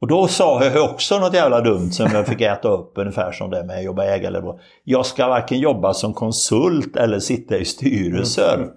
[0.00, 3.50] Och då sa jag också något jävla dumt som jag fick äta upp ungefär som
[3.50, 4.58] det med att jobba ägare.
[4.84, 8.68] Jag ska varken jobba som konsult eller sitta i styrelser.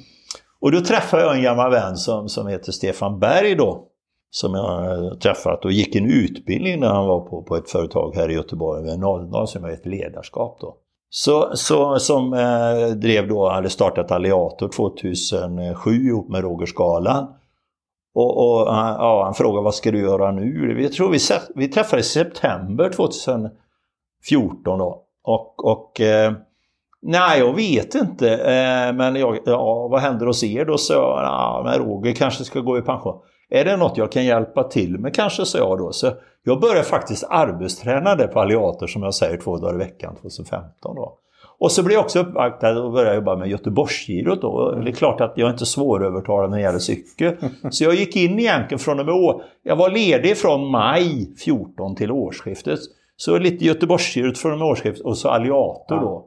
[0.60, 3.88] Och då träffade jag en gammal vän som, som heter Stefan Berg då.
[4.30, 8.30] Som jag träffat och gick en utbildning när han var på, på ett företag här
[8.30, 10.76] i Göteborg, vid 00 som heter ledarskap då.
[11.10, 17.28] Så, så, som eh, drev då, hade startat Alliator 2007 ihop med Roger Skala.
[18.14, 20.82] Och, och eh, ja, han frågade vad ska du göra nu?
[20.82, 21.18] Jag tror vi,
[21.54, 25.02] vi träffades i september 2014 då.
[25.24, 26.32] Och, och eh,
[27.02, 28.32] nej, jag vet inte.
[28.36, 30.78] Eh, men jag, ja, vad händer hos er då?
[30.78, 33.20] Så jag, ja, men Roger kanske ska gå i pension.
[33.50, 35.92] Är det något jag kan hjälpa till med kanske, sa jag då.
[35.92, 36.12] Så
[36.44, 40.94] jag började faktiskt arbetsträna där på Alliator som jag säger två dagar i veckan 2015
[40.94, 41.18] då.
[41.58, 44.70] Och så blev jag också uppvaktad och började jobba med Göteborgsgirot då.
[44.70, 47.36] Det är klart att jag är inte svårövertalad när det gäller cykel.
[47.70, 49.42] Så jag gick in egentligen från och med år.
[49.62, 52.78] Jag var ledig från maj 14 till årsskiftet.
[53.16, 56.26] Så lite Göteborgsgirot från och med årsskiftet och så Alliator då.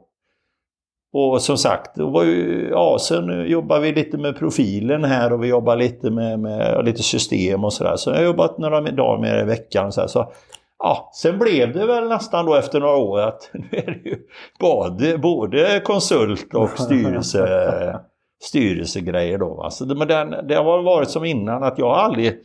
[1.12, 5.42] Och som sagt, då var ju, ja, sen jobbar vi lite med profilen här och
[5.42, 7.96] vi jobbar lite med, med lite system och sådär.
[7.96, 9.92] Så jag har jobbat några dagar med i veckan.
[9.92, 10.32] Så, här, så
[10.78, 14.18] ja, sen blev det väl nästan då efter några år att nu är det ju
[14.60, 18.00] både, både konsult och styrelse,
[18.42, 19.62] styrelsegrejer då.
[19.62, 22.38] Alltså, men den, det har varit som innan att jag aldrig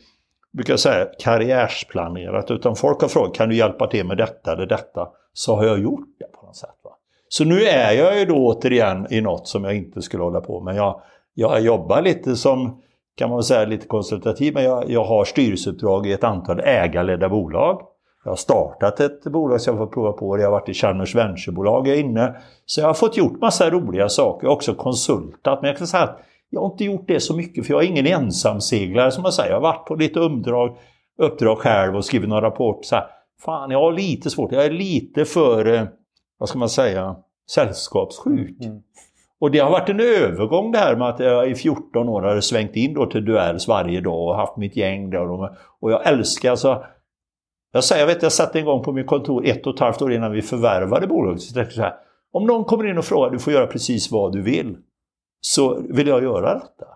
[0.56, 5.08] brukar säga karriärsplanerat utan folk har frågat kan du hjälpa till med detta eller detta?
[5.32, 6.80] Så har jag gjort det på något sätt.
[6.84, 6.90] Va?
[7.28, 10.60] Så nu är jag ju då återigen i något som jag inte skulle hålla på
[10.60, 10.76] med.
[10.76, 11.00] Jag,
[11.34, 12.82] jag jobbar lite som,
[13.16, 17.80] kan man säga, lite konsultativ, men jag, jag har styrelseuppdrag i ett antal ägarledda bolag.
[18.24, 20.38] Jag har startat ett bolag som jag får prova på.
[20.38, 22.34] Jag har varit i Chalmers Venturebolag, jag är inne.
[22.64, 24.46] Så jag har fått gjort massa roliga saker.
[24.46, 25.58] Jag har också konsultat.
[25.62, 26.18] Men jag kan säga att
[26.50, 29.50] jag har inte gjort det så mycket för jag är ingen ensamseglare som jag säger.
[29.50, 30.76] Jag har varit på lite uppdrag,
[31.18, 32.86] uppdrag själv och skrivit några rapporter.
[32.86, 33.04] Så här,
[33.44, 34.52] fan, jag har lite svårt.
[34.52, 35.82] Jag är lite för, eh,
[36.38, 37.16] vad ska man säga,
[37.50, 38.64] sällskapssjuk.
[38.64, 38.82] Mm.
[39.40, 42.40] Och det har varit en övergång det här med att jag i 14 år har
[42.40, 45.56] svängt in då till duells varje dag och haft mitt gäng där.
[45.80, 46.84] Och jag älskar alltså
[47.72, 50.02] jag, säger, jag vet jag satt en gång på mitt kontor ett och ett halvt
[50.02, 51.42] år innan vi förvärvade bolaget.
[51.42, 51.94] Så så här,
[52.32, 54.76] om någon kommer in och frågar, du får göra precis vad du vill.
[55.40, 56.86] Så vill jag göra detta.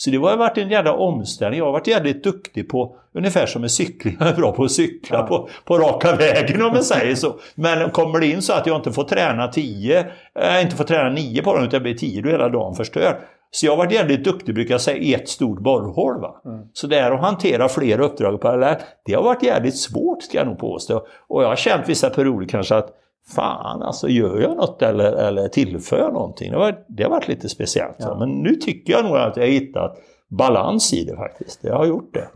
[0.00, 1.58] Så det har varit en jävla omställning.
[1.58, 4.70] Jag har varit jävligt duktig på, ungefär som med cykling, jag är bra på att
[4.70, 5.26] cykla ja.
[5.26, 7.34] på, på raka vägen om man säger så.
[7.54, 11.10] Men kommer det in så att jag inte får träna 10, äh, inte får träna
[11.10, 13.16] 9 på dem utan jag blir 10, då är hela dagen förstörd.
[13.50, 16.20] Så jag har varit jävligt duktig, brukar jag säga, i ett stort borrhål.
[16.20, 16.42] Va?
[16.44, 16.60] Mm.
[16.72, 20.58] Så där att hantera flera uppdrag parallellt, det har varit jävligt svårt ska jag nog
[20.58, 21.06] påstå.
[21.28, 22.88] Och jag har känt vissa perioder kanske att
[23.36, 26.52] fan alltså gör jag något eller, eller tillför någonting?
[26.52, 27.96] Det har, det har varit lite speciellt.
[27.98, 28.16] Ja.
[28.18, 29.96] Men nu tycker jag nog att jag hittat
[30.28, 31.64] balans i det faktiskt.
[31.64, 32.28] Jag har gjort det.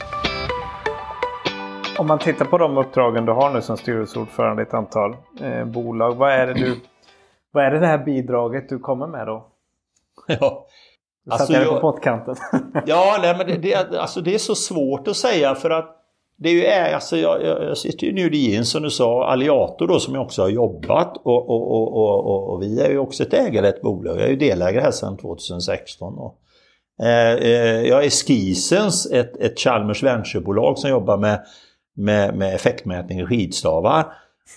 [1.98, 5.64] Om man tittar på de uppdragen du har nu som styrelseordförande i ett antal eh,
[5.64, 6.14] bolag.
[6.14, 6.76] Vad är, det du,
[7.52, 9.46] vad är det, det här bidraget du kommer med då?
[10.26, 10.66] Ja,
[11.24, 12.36] du alltså satte jag, på pottkanten.
[12.86, 16.03] ja, nej, men det, det, alltså det är så svårt att säga för att
[16.36, 20.00] det är ju, alltså jag, jag sitter ju nu i som du sa, Alliator då
[20.00, 23.34] som jag också har jobbat och, och, och, och, och vi är ju också ett
[23.34, 24.16] ägarrätt bolag.
[24.16, 26.14] Jag är ju delägare här sedan 2016.
[26.18, 26.38] Och,
[27.06, 31.40] eh, eh, jag är Skisens, ett, ett Chalmers Venture-bolag som jobbar med,
[31.96, 34.06] med, med effektmätning i skidstavar.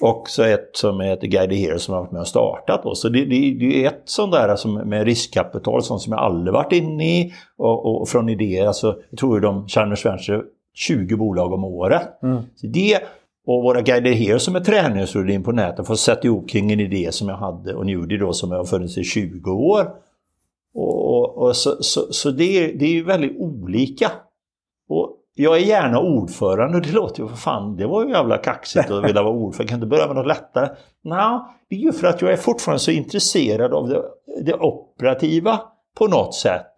[0.01, 2.83] Och så ett som heter Guide Here som har varit med och startat.
[2.83, 2.95] Då.
[2.95, 6.53] Så det, det, det är ett sånt där alltså med riskkapital sånt som jag aldrig
[6.53, 7.33] varit inne i.
[7.57, 10.41] Och, och från idéer, alltså jag tror ju de Chalmers Venture
[10.77, 12.23] 20 bolag om året.
[12.23, 12.41] Mm.
[12.55, 13.01] Så det
[13.47, 17.11] och våra guider här som är träningsrutin på nätet får sätta ihop kring en idé
[17.11, 19.91] som jag hade och Newdy då som jag har funnits i 20 år.
[20.73, 24.11] Och, och, och så, så, så, det, är, det är väldigt olika.
[24.89, 28.37] Och jag är gärna ordförande och det låter ju för fan, det var ju jävla
[28.37, 30.69] kaxigt att vilja vara ordförande, kan inte börja med något lättare?
[31.03, 34.03] Nej, det är ju för att jag är fortfarande så intresserad av det,
[34.41, 35.59] det operativa
[35.97, 36.76] på något sätt.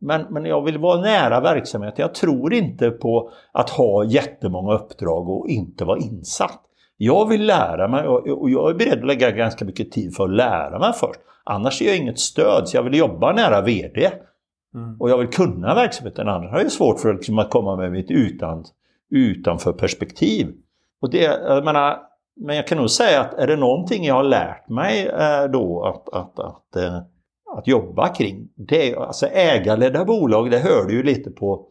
[0.00, 2.02] Men, men jag vill vara nära verksamheten.
[2.02, 6.60] Jag tror inte på att ha jättemånga uppdrag och inte vara insatt.
[6.96, 10.30] Jag vill lära mig och jag är beredd att lägga ganska mycket tid för att
[10.30, 11.20] lära mig först.
[11.44, 14.10] Annars är jag inget stöd, så jag vill jobba nära VD.
[14.74, 15.00] Mm.
[15.00, 18.10] Och jag vill kunna verksamheten, annars har jag svårt för liksom att komma med mitt
[18.10, 18.64] utan,
[19.10, 20.54] utanför perspektiv.
[21.02, 21.98] Och det, jag menar,
[22.36, 25.84] men jag kan nog säga att är det någonting jag har lärt mig eh, då
[25.84, 26.98] att, att, att, eh,
[27.56, 31.66] att jobba kring, det alltså ägarledda bolag, det hör du ju lite på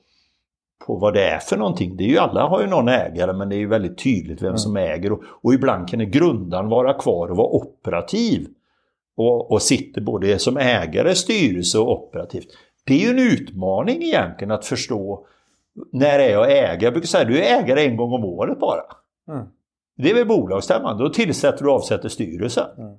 [0.85, 1.97] på vad det är för någonting.
[1.97, 4.47] Det är ju, alla har ju någon ägare men det är ju väldigt tydligt vem
[4.47, 4.57] mm.
[4.57, 8.47] som äger och, och ibland kan grundaren vara kvar och vara operativ.
[9.17, 12.47] Och, och sitter både som ägare, styrelse och operativt.
[12.85, 15.25] Det är ju en utmaning egentligen att förstå
[15.91, 16.83] när är jag ägare?
[16.83, 18.81] Jag brukar säga du är ägare en gång om året bara.
[19.27, 19.47] Mm.
[19.97, 22.67] Det är väl bolagsstämman, då tillsätter du och avsätter styrelsen.
[22.77, 22.97] Mm.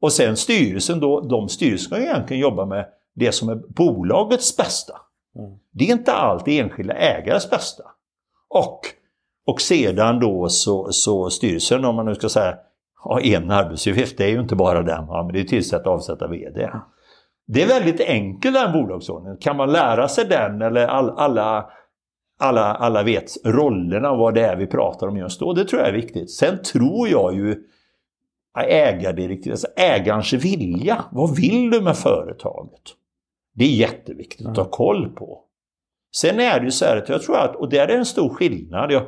[0.00, 4.94] Och sen styrelsen då, de styrelserna ska egentligen jobba med det som är bolagets bästa.
[5.38, 5.58] Mm.
[5.72, 7.82] Det är inte alltid enskilda ägares bästa.
[8.48, 8.80] Och,
[9.46, 12.56] och sedan då så, så styrelsen, om man nu ska säga
[13.04, 15.96] ha en arbetsuppgift, det är ju inte bara den, ja, men det är tillsätta och
[15.96, 16.70] avsätta VD.
[17.46, 19.38] Det är väldigt enkelt den bolagsordningen.
[19.38, 21.70] Kan man lära sig den eller all, alla,
[22.38, 25.80] alla, alla vet rollerna och vad det är vi pratar om just då, det tror
[25.80, 26.30] jag är viktigt.
[26.30, 27.62] Sen tror jag ju
[28.64, 31.04] ägardirektiv, alltså ägarens vilja.
[31.12, 32.82] Vad vill du med företaget?
[33.54, 35.40] Det är jätteviktigt att ha koll på.
[36.16, 38.28] Sen är det ju så här att jag tror att, och där är en stor
[38.28, 38.92] skillnad.
[38.92, 39.02] Jag,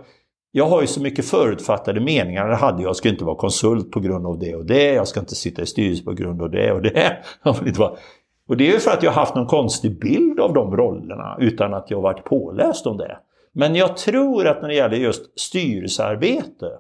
[0.53, 2.49] jag har ju så mycket förutfattade meningar.
[2.49, 2.89] Det hade jag.
[2.89, 4.93] Jag ska inte vara konsult på grund av det och det.
[4.93, 7.17] Jag ska inte sitta i styrelsen på grund av det och det.
[7.43, 7.97] Jag vill inte vara.
[8.49, 11.37] Och det är ju för att jag har haft någon konstig bild av de rollerna
[11.41, 13.19] utan att jag varit påläst om det.
[13.53, 16.71] Men jag tror att när det gäller just styrelsearbete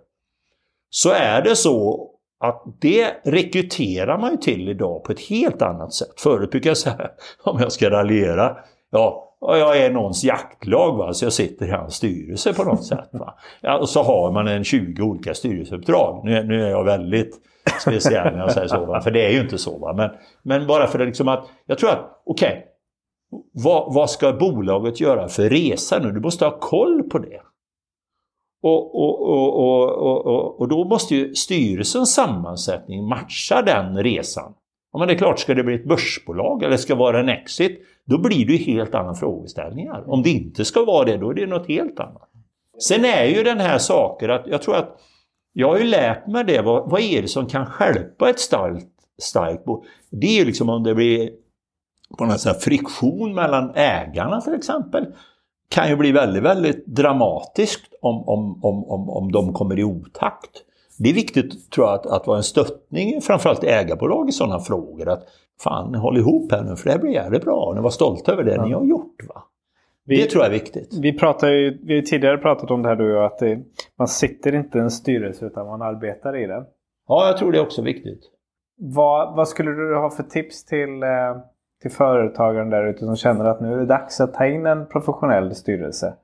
[0.90, 5.94] så är det så att det rekryterar man ju till idag på ett helt annat
[5.94, 6.20] sätt.
[6.20, 7.10] Förut brukade jag säga,
[7.42, 8.56] om jag ska raljera,
[8.90, 13.08] ja, jag är någons jaktlag va, så jag sitter i hans styrelse på något sätt.
[13.12, 13.34] Va?
[13.60, 16.24] Ja, och så har man en 20 olika styrelseuppdrag.
[16.24, 17.40] Nu, nu är jag väldigt
[17.80, 19.00] speciell när jag säger så, va?
[19.00, 19.78] för det är ju inte så.
[19.78, 19.92] Va?
[19.92, 20.10] Men,
[20.42, 22.62] men bara för det liksom att, jag tror att, okej, okay,
[23.52, 26.12] vad, vad, ska bolaget göra för resa nu?
[26.12, 27.40] Du måste ha koll på det.
[28.62, 29.20] Och, och,
[29.56, 34.54] och, och, då måste ju styrelsens sammansättning matcha den resan.
[34.92, 37.28] Ja, men det är klart, ska det bli ett börsbolag eller ska det vara en
[37.28, 40.04] exit, då blir det ju helt andra frågeställningar.
[40.06, 42.30] Om det inte ska vara det, då är det något helt annat.
[42.82, 45.00] Sen är ju den här saken att jag tror att
[45.52, 48.86] jag har ju lärt mig det, vad, vad är det som kan skälpa ett starkt,
[49.22, 49.84] starkt bolag?
[50.10, 51.30] Det är ju liksom om det blir
[52.18, 55.06] på något sätt friktion mellan ägarna till exempel
[55.70, 60.50] kan ju bli väldigt, väldigt dramatiskt om, om, om, om, om de kommer i otakt.
[60.98, 65.08] Det är viktigt tror jag att, att vara en stöttning, framförallt ägarbolag i sådana frågor.
[65.08, 65.22] Att
[65.60, 68.44] fan, håll ihop här nu för det här blir jävligt bra ni var stolta över
[68.44, 68.66] det ja.
[68.66, 69.16] ni har gjort.
[69.28, 69.42] Va?
[70.04, 70.98] Vi, det tror jag är viktigt.
[71.02, 73.60] Vi, pratar ju, vi har tidigare pratat om det här du att det,
[73.98, 76.64] man sitter inte i en styrelse utan man arbetar i den.
[77.08, 78.20] Ja, jag tror det är också viktigt.
[78.76, 81.36] Vad, vad skulle du ha för tips till eh,
[81.82, 84.86] till företagaren där ute som känner att nu är det dags att ta in en
[84.86, 86.14] professionell styrelse?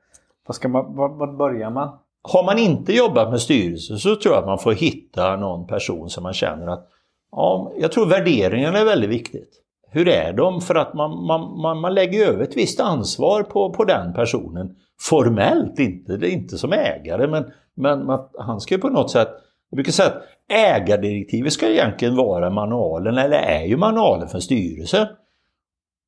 [0.47, 1.99] Vad ska man, var, börjar man?
[2.23, 6.11] Har man inte jobbat med styrelse så tror jag att man får hitta någon person
[6.11, 6.89] som man känner att
[7.33, 9.63] ja, jag tror värderingarna är väldigt viktigt.
[9.91, 10.61] Hur är de?
[10.61, 14.77] För att man, man, man, man lägger över ett visst ansvar på, på den personen.
[15.01, 19.11] Formellt inte, det är inte som ägare men, men man, han ska ju på något
[19.11, 19.29] sätt
[19.71, 25.09] jag brukar säga att ägardirektivet ska egentligen vara manualen, eller är ju manualen för styrelse.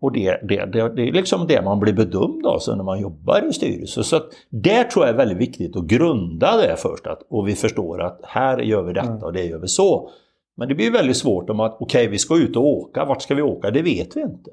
[0.01, 3.01] Och det, det, det, det, är liksom det man blir bedömd av så när man
[3.01, 4.05] jobbar i styrelsen.
[4.05, 7.07] Så att där tror jag är väldigt viktigt att grunda det först.
[7.07, 10.11] Att, och vi förstår att här gör vi detta och det gör vi så.
[10.57, 13.05] Men det blir väldigt svårt om att okej, okay, vi ska ut och åka.
[13.05, 13.71] Vart ska vi åka?
[13.71, 14.51] Det vet vi inte.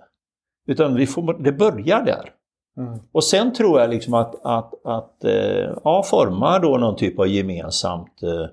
[0.68, 2.30] Utan vi får, det börjar där.
[2.78, 3.00] Mm.
[3.12, 7.28] Och sen tror jag liksom att, att, att eh, ja, forma då någon typ av
[7.28, 8.48] gemensamt eh,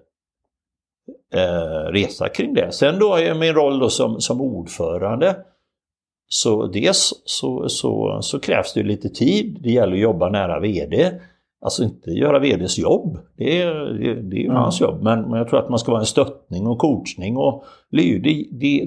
[1.42, 2.72] eh, resa kring det.
[2.72, 5.36] Sen då är min roll då som, som ordförande
[6.32, 9.58] så dels så, så, så, krävs det lite tid.
[9.62, 11.10] Det gäller att jobba nära VD.
[11.64, 13.18] Alltså inte göra VDs jobb.
[13.36, 14.56] Det är, det, det är mm.
[14.56, 15.02] hans jobb.
[15.02, 17.36] Men, men jag tror att man ska vara en stöttning och coachning.
[17.36, 18.86] Och det, det, det,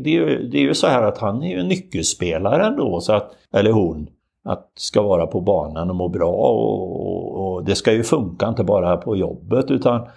[0.52, 3.02] det är ju så här att han är ju en nyckelspelare ändå.
[3.02, 4.10] Så att, eller hon.
[4.44, 8.48] Att ska vara på banan och må bra och, och, och det ska ju funka
[8.48, 10.08] inte bara på jobbet utan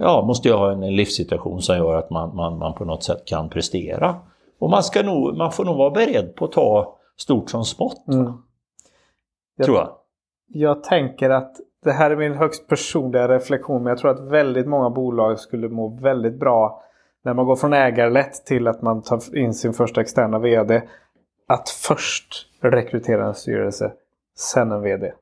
[0.00, 3.24] ja, måste jag ha en livssituation som gör att man, man, man på något sätt
[3.24, 4.16] kan prestera.
[4.60, 8.08] Och man, ska nog, man får nog vara beredd på att ta stort som smått.
[8.08, 8.32] Mm.
[9.56, 9.90] Jag, tror jag.
[10.46, 14.66] Jag tänker att det här är min högst personliga reflektion men jag tror att väldigt
[14.66, 16.82] många bolag skulle må väldigt bra
[17.24, 20.82] när man går från ägarlätt till att man tar in sin första externa VD.
[21.48, 23.92] Att först rekrytera en styrelse,
[24.36, 25.12] sen en VD.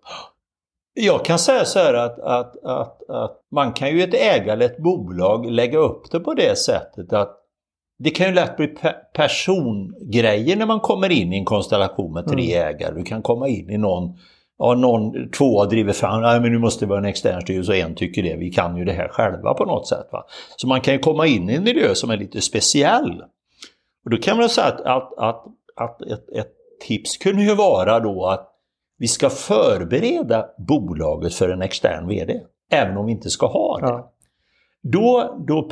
[0.95, 5.51] Jag kan säga så här att, att, att, att man kan ju ett ägarlätt bolag
[5.51, 7.38] lägga upp det på det sättet att
[7.99, 8.75] det kan ju lätt bli
[9.15, 12.69] persongrejer när man kommer in i en konstellation med tre mm.
[12.69, 12.95] ägare.
[12.95, 14.19] Du kan komma in i någon,
[14.59, 17.79] ja, någon två driver fram, nej men nu måste det vara en extern styrelse och
[17.79, 20.09] en tycker det, vi kan ju det här själva på något sätt.
[20.13, 20.25] Va?
[20.57, 23.23] Så man kan ju komma in i en miljö som är lite speciell.
[24.05, 25.45] Och då kan man säga att, att, att,
[25.77, 26.53] att ett, ett
[26.87, 28.49] tips kunde ju vara då att
[28.99, 32.41] vi ska förbereda bolaget för en extern VD,
[32.73, 33.87] även om vi inte ska ha det.
[33.87, 34.13] Ja.
[34.83, 35.69] Då, då,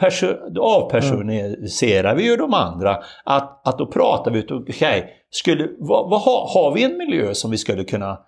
[0.51, 2.97] då avpersoniserar vi ju de andra.
[3.25, 5.13] Att, att då pratar vi ut, okej,
[5.45, 8.19] okay, vad, vad har, har vi en miljö som vi skulle kunna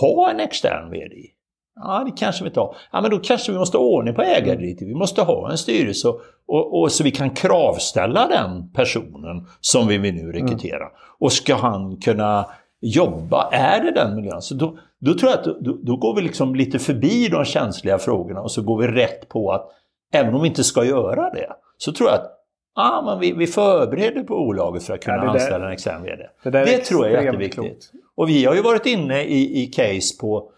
[0.00, 1.26] ha en extern VD i?
[1.74, 2.76] Ja, det kanske vi inte har.
[2.92, 4.88] Ja, men då kanske vi måste ha ordning på ägardirektiv.
[4.88, 9.88] Vi måste ha en styrelse och, och, och, så vi kan kravställa den personen som
[9.88, 10.76] vi vill nu rekrytera.
[10.76, 10.92] Mm.
[11.18, 12.46] Och ska han kunna
[12.80, 14.42] jobba, är det den miljön?
[14.42, 17.98] Så då, då tror jag att då, då, går vi liksom lite förbi de känsliga
[17.98, 19.70] frågorna och så går vi rätt på att
[20.12, 22.40] även om vi inte ska göra det, så tror jag att
[22.74, 26.22] ah, men vi, vi förbereder bolaget för att kunna ja, där, anställa en extern VD.
[26.42, 27.54] Det, det tror jag är jätteviktigt.
[27.60, 27.90] Klokt.
[28.16, 30.50] Och vi har ju varit inne i, i case på,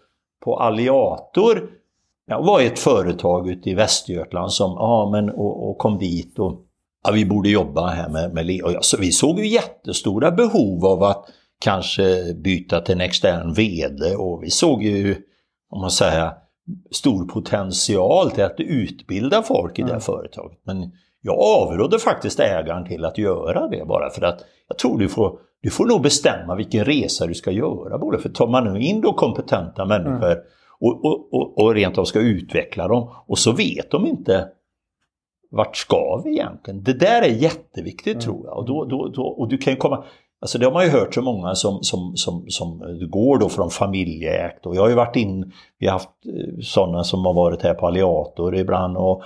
[0.43, 1.69] på Alliator.
[2.25, 6.61] Jag var ett företag ute i Västergötland som ja, men, och, och kom dit och
[7.03, 10.85] ja, vi borde jobba här med, med och ja, så Vi såg ju jättestora behov
[10.85, 11.25] av att
[11.59, 15.15] kanske byta till en extern VD och vi såg ju,
[15.69, 16.31] om man säger,
[16.91, 19.93] stor potential till att utbilda folk i mm.
[19.93, 20.59] det företaget.
[20.63, 20.91] Men
[21.21, 25.39] jag avrådde faktiskt ägaren till att göra det bara för att jag tror du får,
[25.61, 27.97] du får nog bestämma vilken resa du ska göra.
[27.97, 30.43] Både för tar man in då kompetenta människor mm.
[30.79, 34.47] och, och, och, och rent av ska utveckla dem och så vet de inte
[35.55, 36.83] vart ska vi egentligen?
[36.83, 38.21] Det där är jätteviktigt mm.
[38.21, 38.57] tror jag.
[38.57, 40.03] Och, då, då, då, och du kan komma,
[40.43, 42.79] Alltså det har man ju hört så många som, som, som, som
[43.11, 47.03] går då från familjeägt och jag har ju varit in, vi har haft eh, sådana
[47.03, 49.23] som har varit här på Alliator ibland och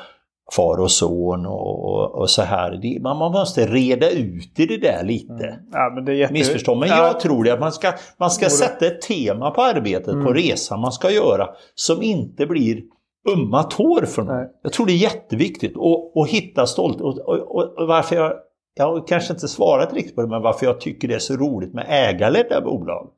[0.56, 3.00] far och son och, och så här.
[3.02, 5.34] Man, man måste reda ut i det där lite.
[5.34, 5.56] Mm.
[5.72, 6.34] Ja, men det är jätte...
[6.34, 6.76] Missförstå.
[6.76, 10.26] Men jag tror det att man ska, man ska sätta ett tema på arbetet, mm.
[10.26, 12.82] på resan man ska göra som inte blir
[13.30, 14.46] umma tår för någon.
[14.64, 15.74] Jag tror det är jätteviktigt
[16.16, 17.02] att hitta stolt.
[17.02, 18.34] Och, och, och, varför jag
[18.78, 21.36] jag har kanske inte svarat riktigt på det, men varför jag tycker det är så
[21.36, 23.10] roligt med ägarledda bolag.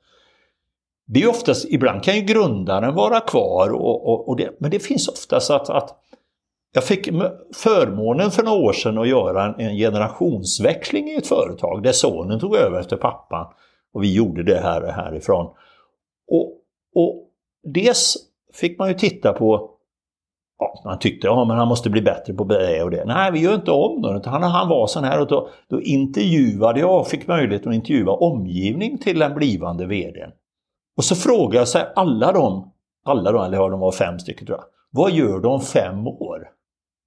[1.08, 4.80] Det är oftast, ibland kan ju grundaren vara kvar, och, och, och det, men det
[4.80, 5.96] finns oftast att, att
[6.74, 7.06] jag fick
[7.56, 12.40] förmånen för några år sedan att göra en, en generationsväxling i ett företag där sonen
[12.40, 13.46] tog över efter pappan.
[13.94, 15.46] Och vi gjorde det här härifrån.
[16.32, 16.54] Och,
[16.96, 17.30] och
[17.64, 18.18] dels
[18.54, 19.72] fick man ju titta på
[20.60, 23.06] ja, man tyckte ja, men han måste bli bättre på det och det.
[23.06, 24.30] Nej, vi gör inte om det.
[24.30, 28.98] Han, han var sån här och då, då intervjuade jag, fick möjlighet att intervjua omgivning
[28.98, 30.32] till den blivande VDn.
[30.98, 32.72] Och så frågade jag sig alla de,
[33.06, 34.66] alla de, eller ja, de var fem stycken tror jag.
[34.92, 36.48] Vad gör de om fem år?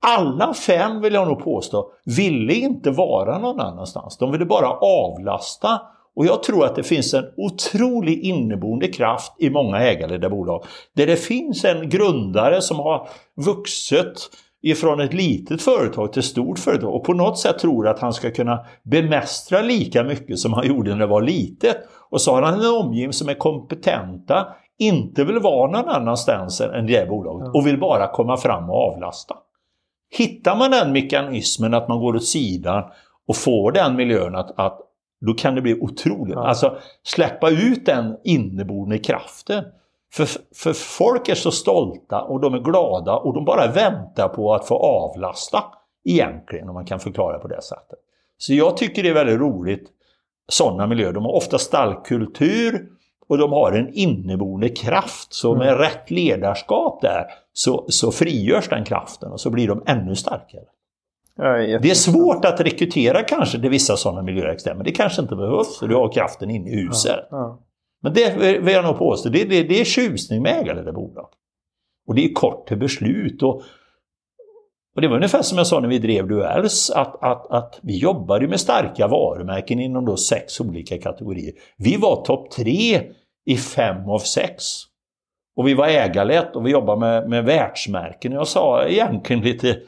[0.06, 4.18] Alla fem vill jag nog påstå ville inte vara någon annanstans.
[4.18, 5.80] De ville bara avlasta
[6.16, 10.64] och jag tror att det finns en otrolig inneboende kraft i många ägarledda bolag.
[10.96, 13.08] Där det finns en grundare som har
[13.46, 14.30] vuxit
[14.62, 18.12] ifrån ett litet företag till ett stort företag och på något sätt tror att han
[18.12, 21.76] ska kunna bemästra lika mycket som han gjorde när det var litet.
[22.10, 24.46] Och så har han en omgivning som är kompetenta,
[24.78, 29.34] inte vill vara någon annanstans än det bolaget och vill bara komma fram och avlasta.
[30.18, 32.84] Hittar man den mekanismen att man går åt sidan
[33.28, 34.78] och får den miljön att, att
[35.26, 36.34] då kan det bli otroligt.
[36.34, 36.48] Ja.
[36.48, 39.64] Alltså släppa ut den inneboende kraften.
[40.12, 44.54] För, för folk är så stolta och de är glada och de bara väntar på
[44.54, 45.64] att få avlasta
[46.04, 47.98] egentligen, om man kan förklara på det sättet.
[48.38, 49.88] Så jag tycker det är väldigt roligt,
[50.48, 51.12] sådana miljöer.
[51.12, 52.88] De har ofta stark kultur
[53.28, 55.32] och de har en inneboende kraft.
[55.34, 55.78] Så med mm.
[55.78, 60.64] rätt ledarskap där så, så frigörs den kraften och så blir de ännu starkare.
[61.36, 64.76] Det är svårt att rekrytera kanske till vissa sådana miljöextremer.
[64.76, 67.26] men det kanske inte behövs, för du har kraften inne i huset.
[67.30, 67.62] Ja, ja.
[68.02, 71.28] Men det vill jag nog påstå, det, det, det är tjusning med ägarledda bolag.
[72.06, 73.42] Och det är kort till beslut.
[73.42, 73.62] Och,
[74.94, 77.98] och det var ungefär som jag sa när vi drev Duells, att, att, att vi
[77.98, 81.52] jobbade med starka varumärken inom då sex olika kategorier.
[81.76, 83.02] Vi var topp tre
[83.44, 84.64] i fem av sex.
[85.56, 88.32] Och vi var ägarlett och vi jobbade med, med världsmärken.
[88.32, 89.78] Jag sa egentligen lite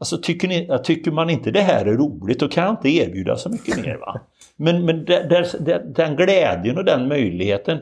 [0.00, 3.36] Alltså tycker, ni, tycker man inte det här är roligt då kan jag inte erbjuda
[3.36, 3.96] så mycket mer.
[3.96, 4.20] Va?
[4.56, 7.78] Men, men där, där, den glädjen och den möjligheten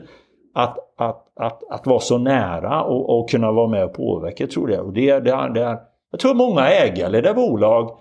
[0.53, 4.71] att, att, att, att vara så nära och, och kunna vara med och påverka tror
[4.71, 4.85] jag.
[4.85, 5.79] Och det, det, det,
[6.11, 7.97] jag tror många ägarledda bolag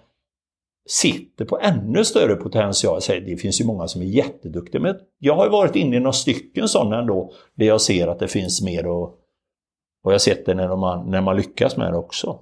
[0.88, 3.00] sitter på ännu större potential.
[3.08, 6.68] Det finns ju många som är jätteduktiga men jag har varit inne i några stycken
[6.68, 9.14] sådana ändå där jag ser att det finns mer och, och
[10.04, 12.38] jag har sett det när man, när man lyckas med det också.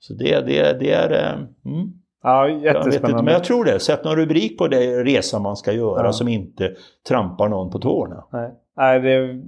[0.00, 1.12] Så det, det, det är...
[1.12, 1.32] Eh,
[1.72, 1.92] mm.
[2.22, 3.16] Ja, jättespännande.
[3.16, 3.80] Jag men jag tror det.
[3.80, 6.12] Sätt någon rubrik på det resa man ska göra ja.
[6.12, 6.74] som inte
[7.08, 8.24] trampar någon på tårna.
[8.32, 9.40] Nej, Nej det,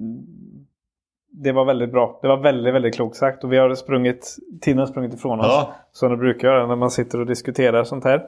[1.33, 2.19] det var väldigt bra.
[2.23, 3.45] Det var väldigt, väldigt klokt sagt.
[3.45, 5.47] Och vi har sprungit, tiden har sprungit ifrån oss.
[5.49, 5.75] Ja.
[5.93, 8.23] Som det brukar göra när man sitter och diskuterar sånt här.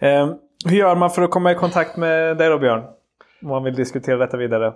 [0.00, 0.30] Eh,
[0.66, 2.82] hur gör man för att komma i kontakt med dig då Björn?
[3.42, 4.72] Om man vill diskutera detta vidare.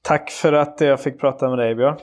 [0.02, 1.96] Tack för att jag fick prata med dig Björn.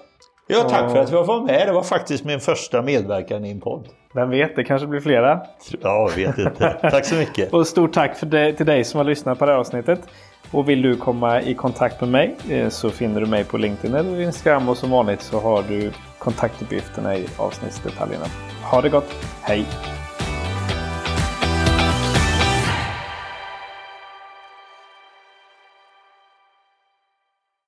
[0.47, 1.68] Ja, tack för att jag var med.
[1.68, 3.88] Det var faktiskt min första medverkan i en podd.
[4.14, 5.41] Vem vet, det kanske blir flera.
[5.82, 6.78] Ja, vet inte.
[6.82, 7.54] tack så mycket.
[7.54, 9.99] och stort tack för det, till dig som har lyssnat på det här avsnittet.
[10.52, 13.95] Och vill du komma i kontakt med mig eh, så finner du mig på LinkedIn
[13.95, 18.26] eller Instagram och som vanligt så har du kontaktuppgifterna i avsnittsdetaljerna.
[18.64, 19.16] Ha det gott.
[19.41, 19.66] Hej!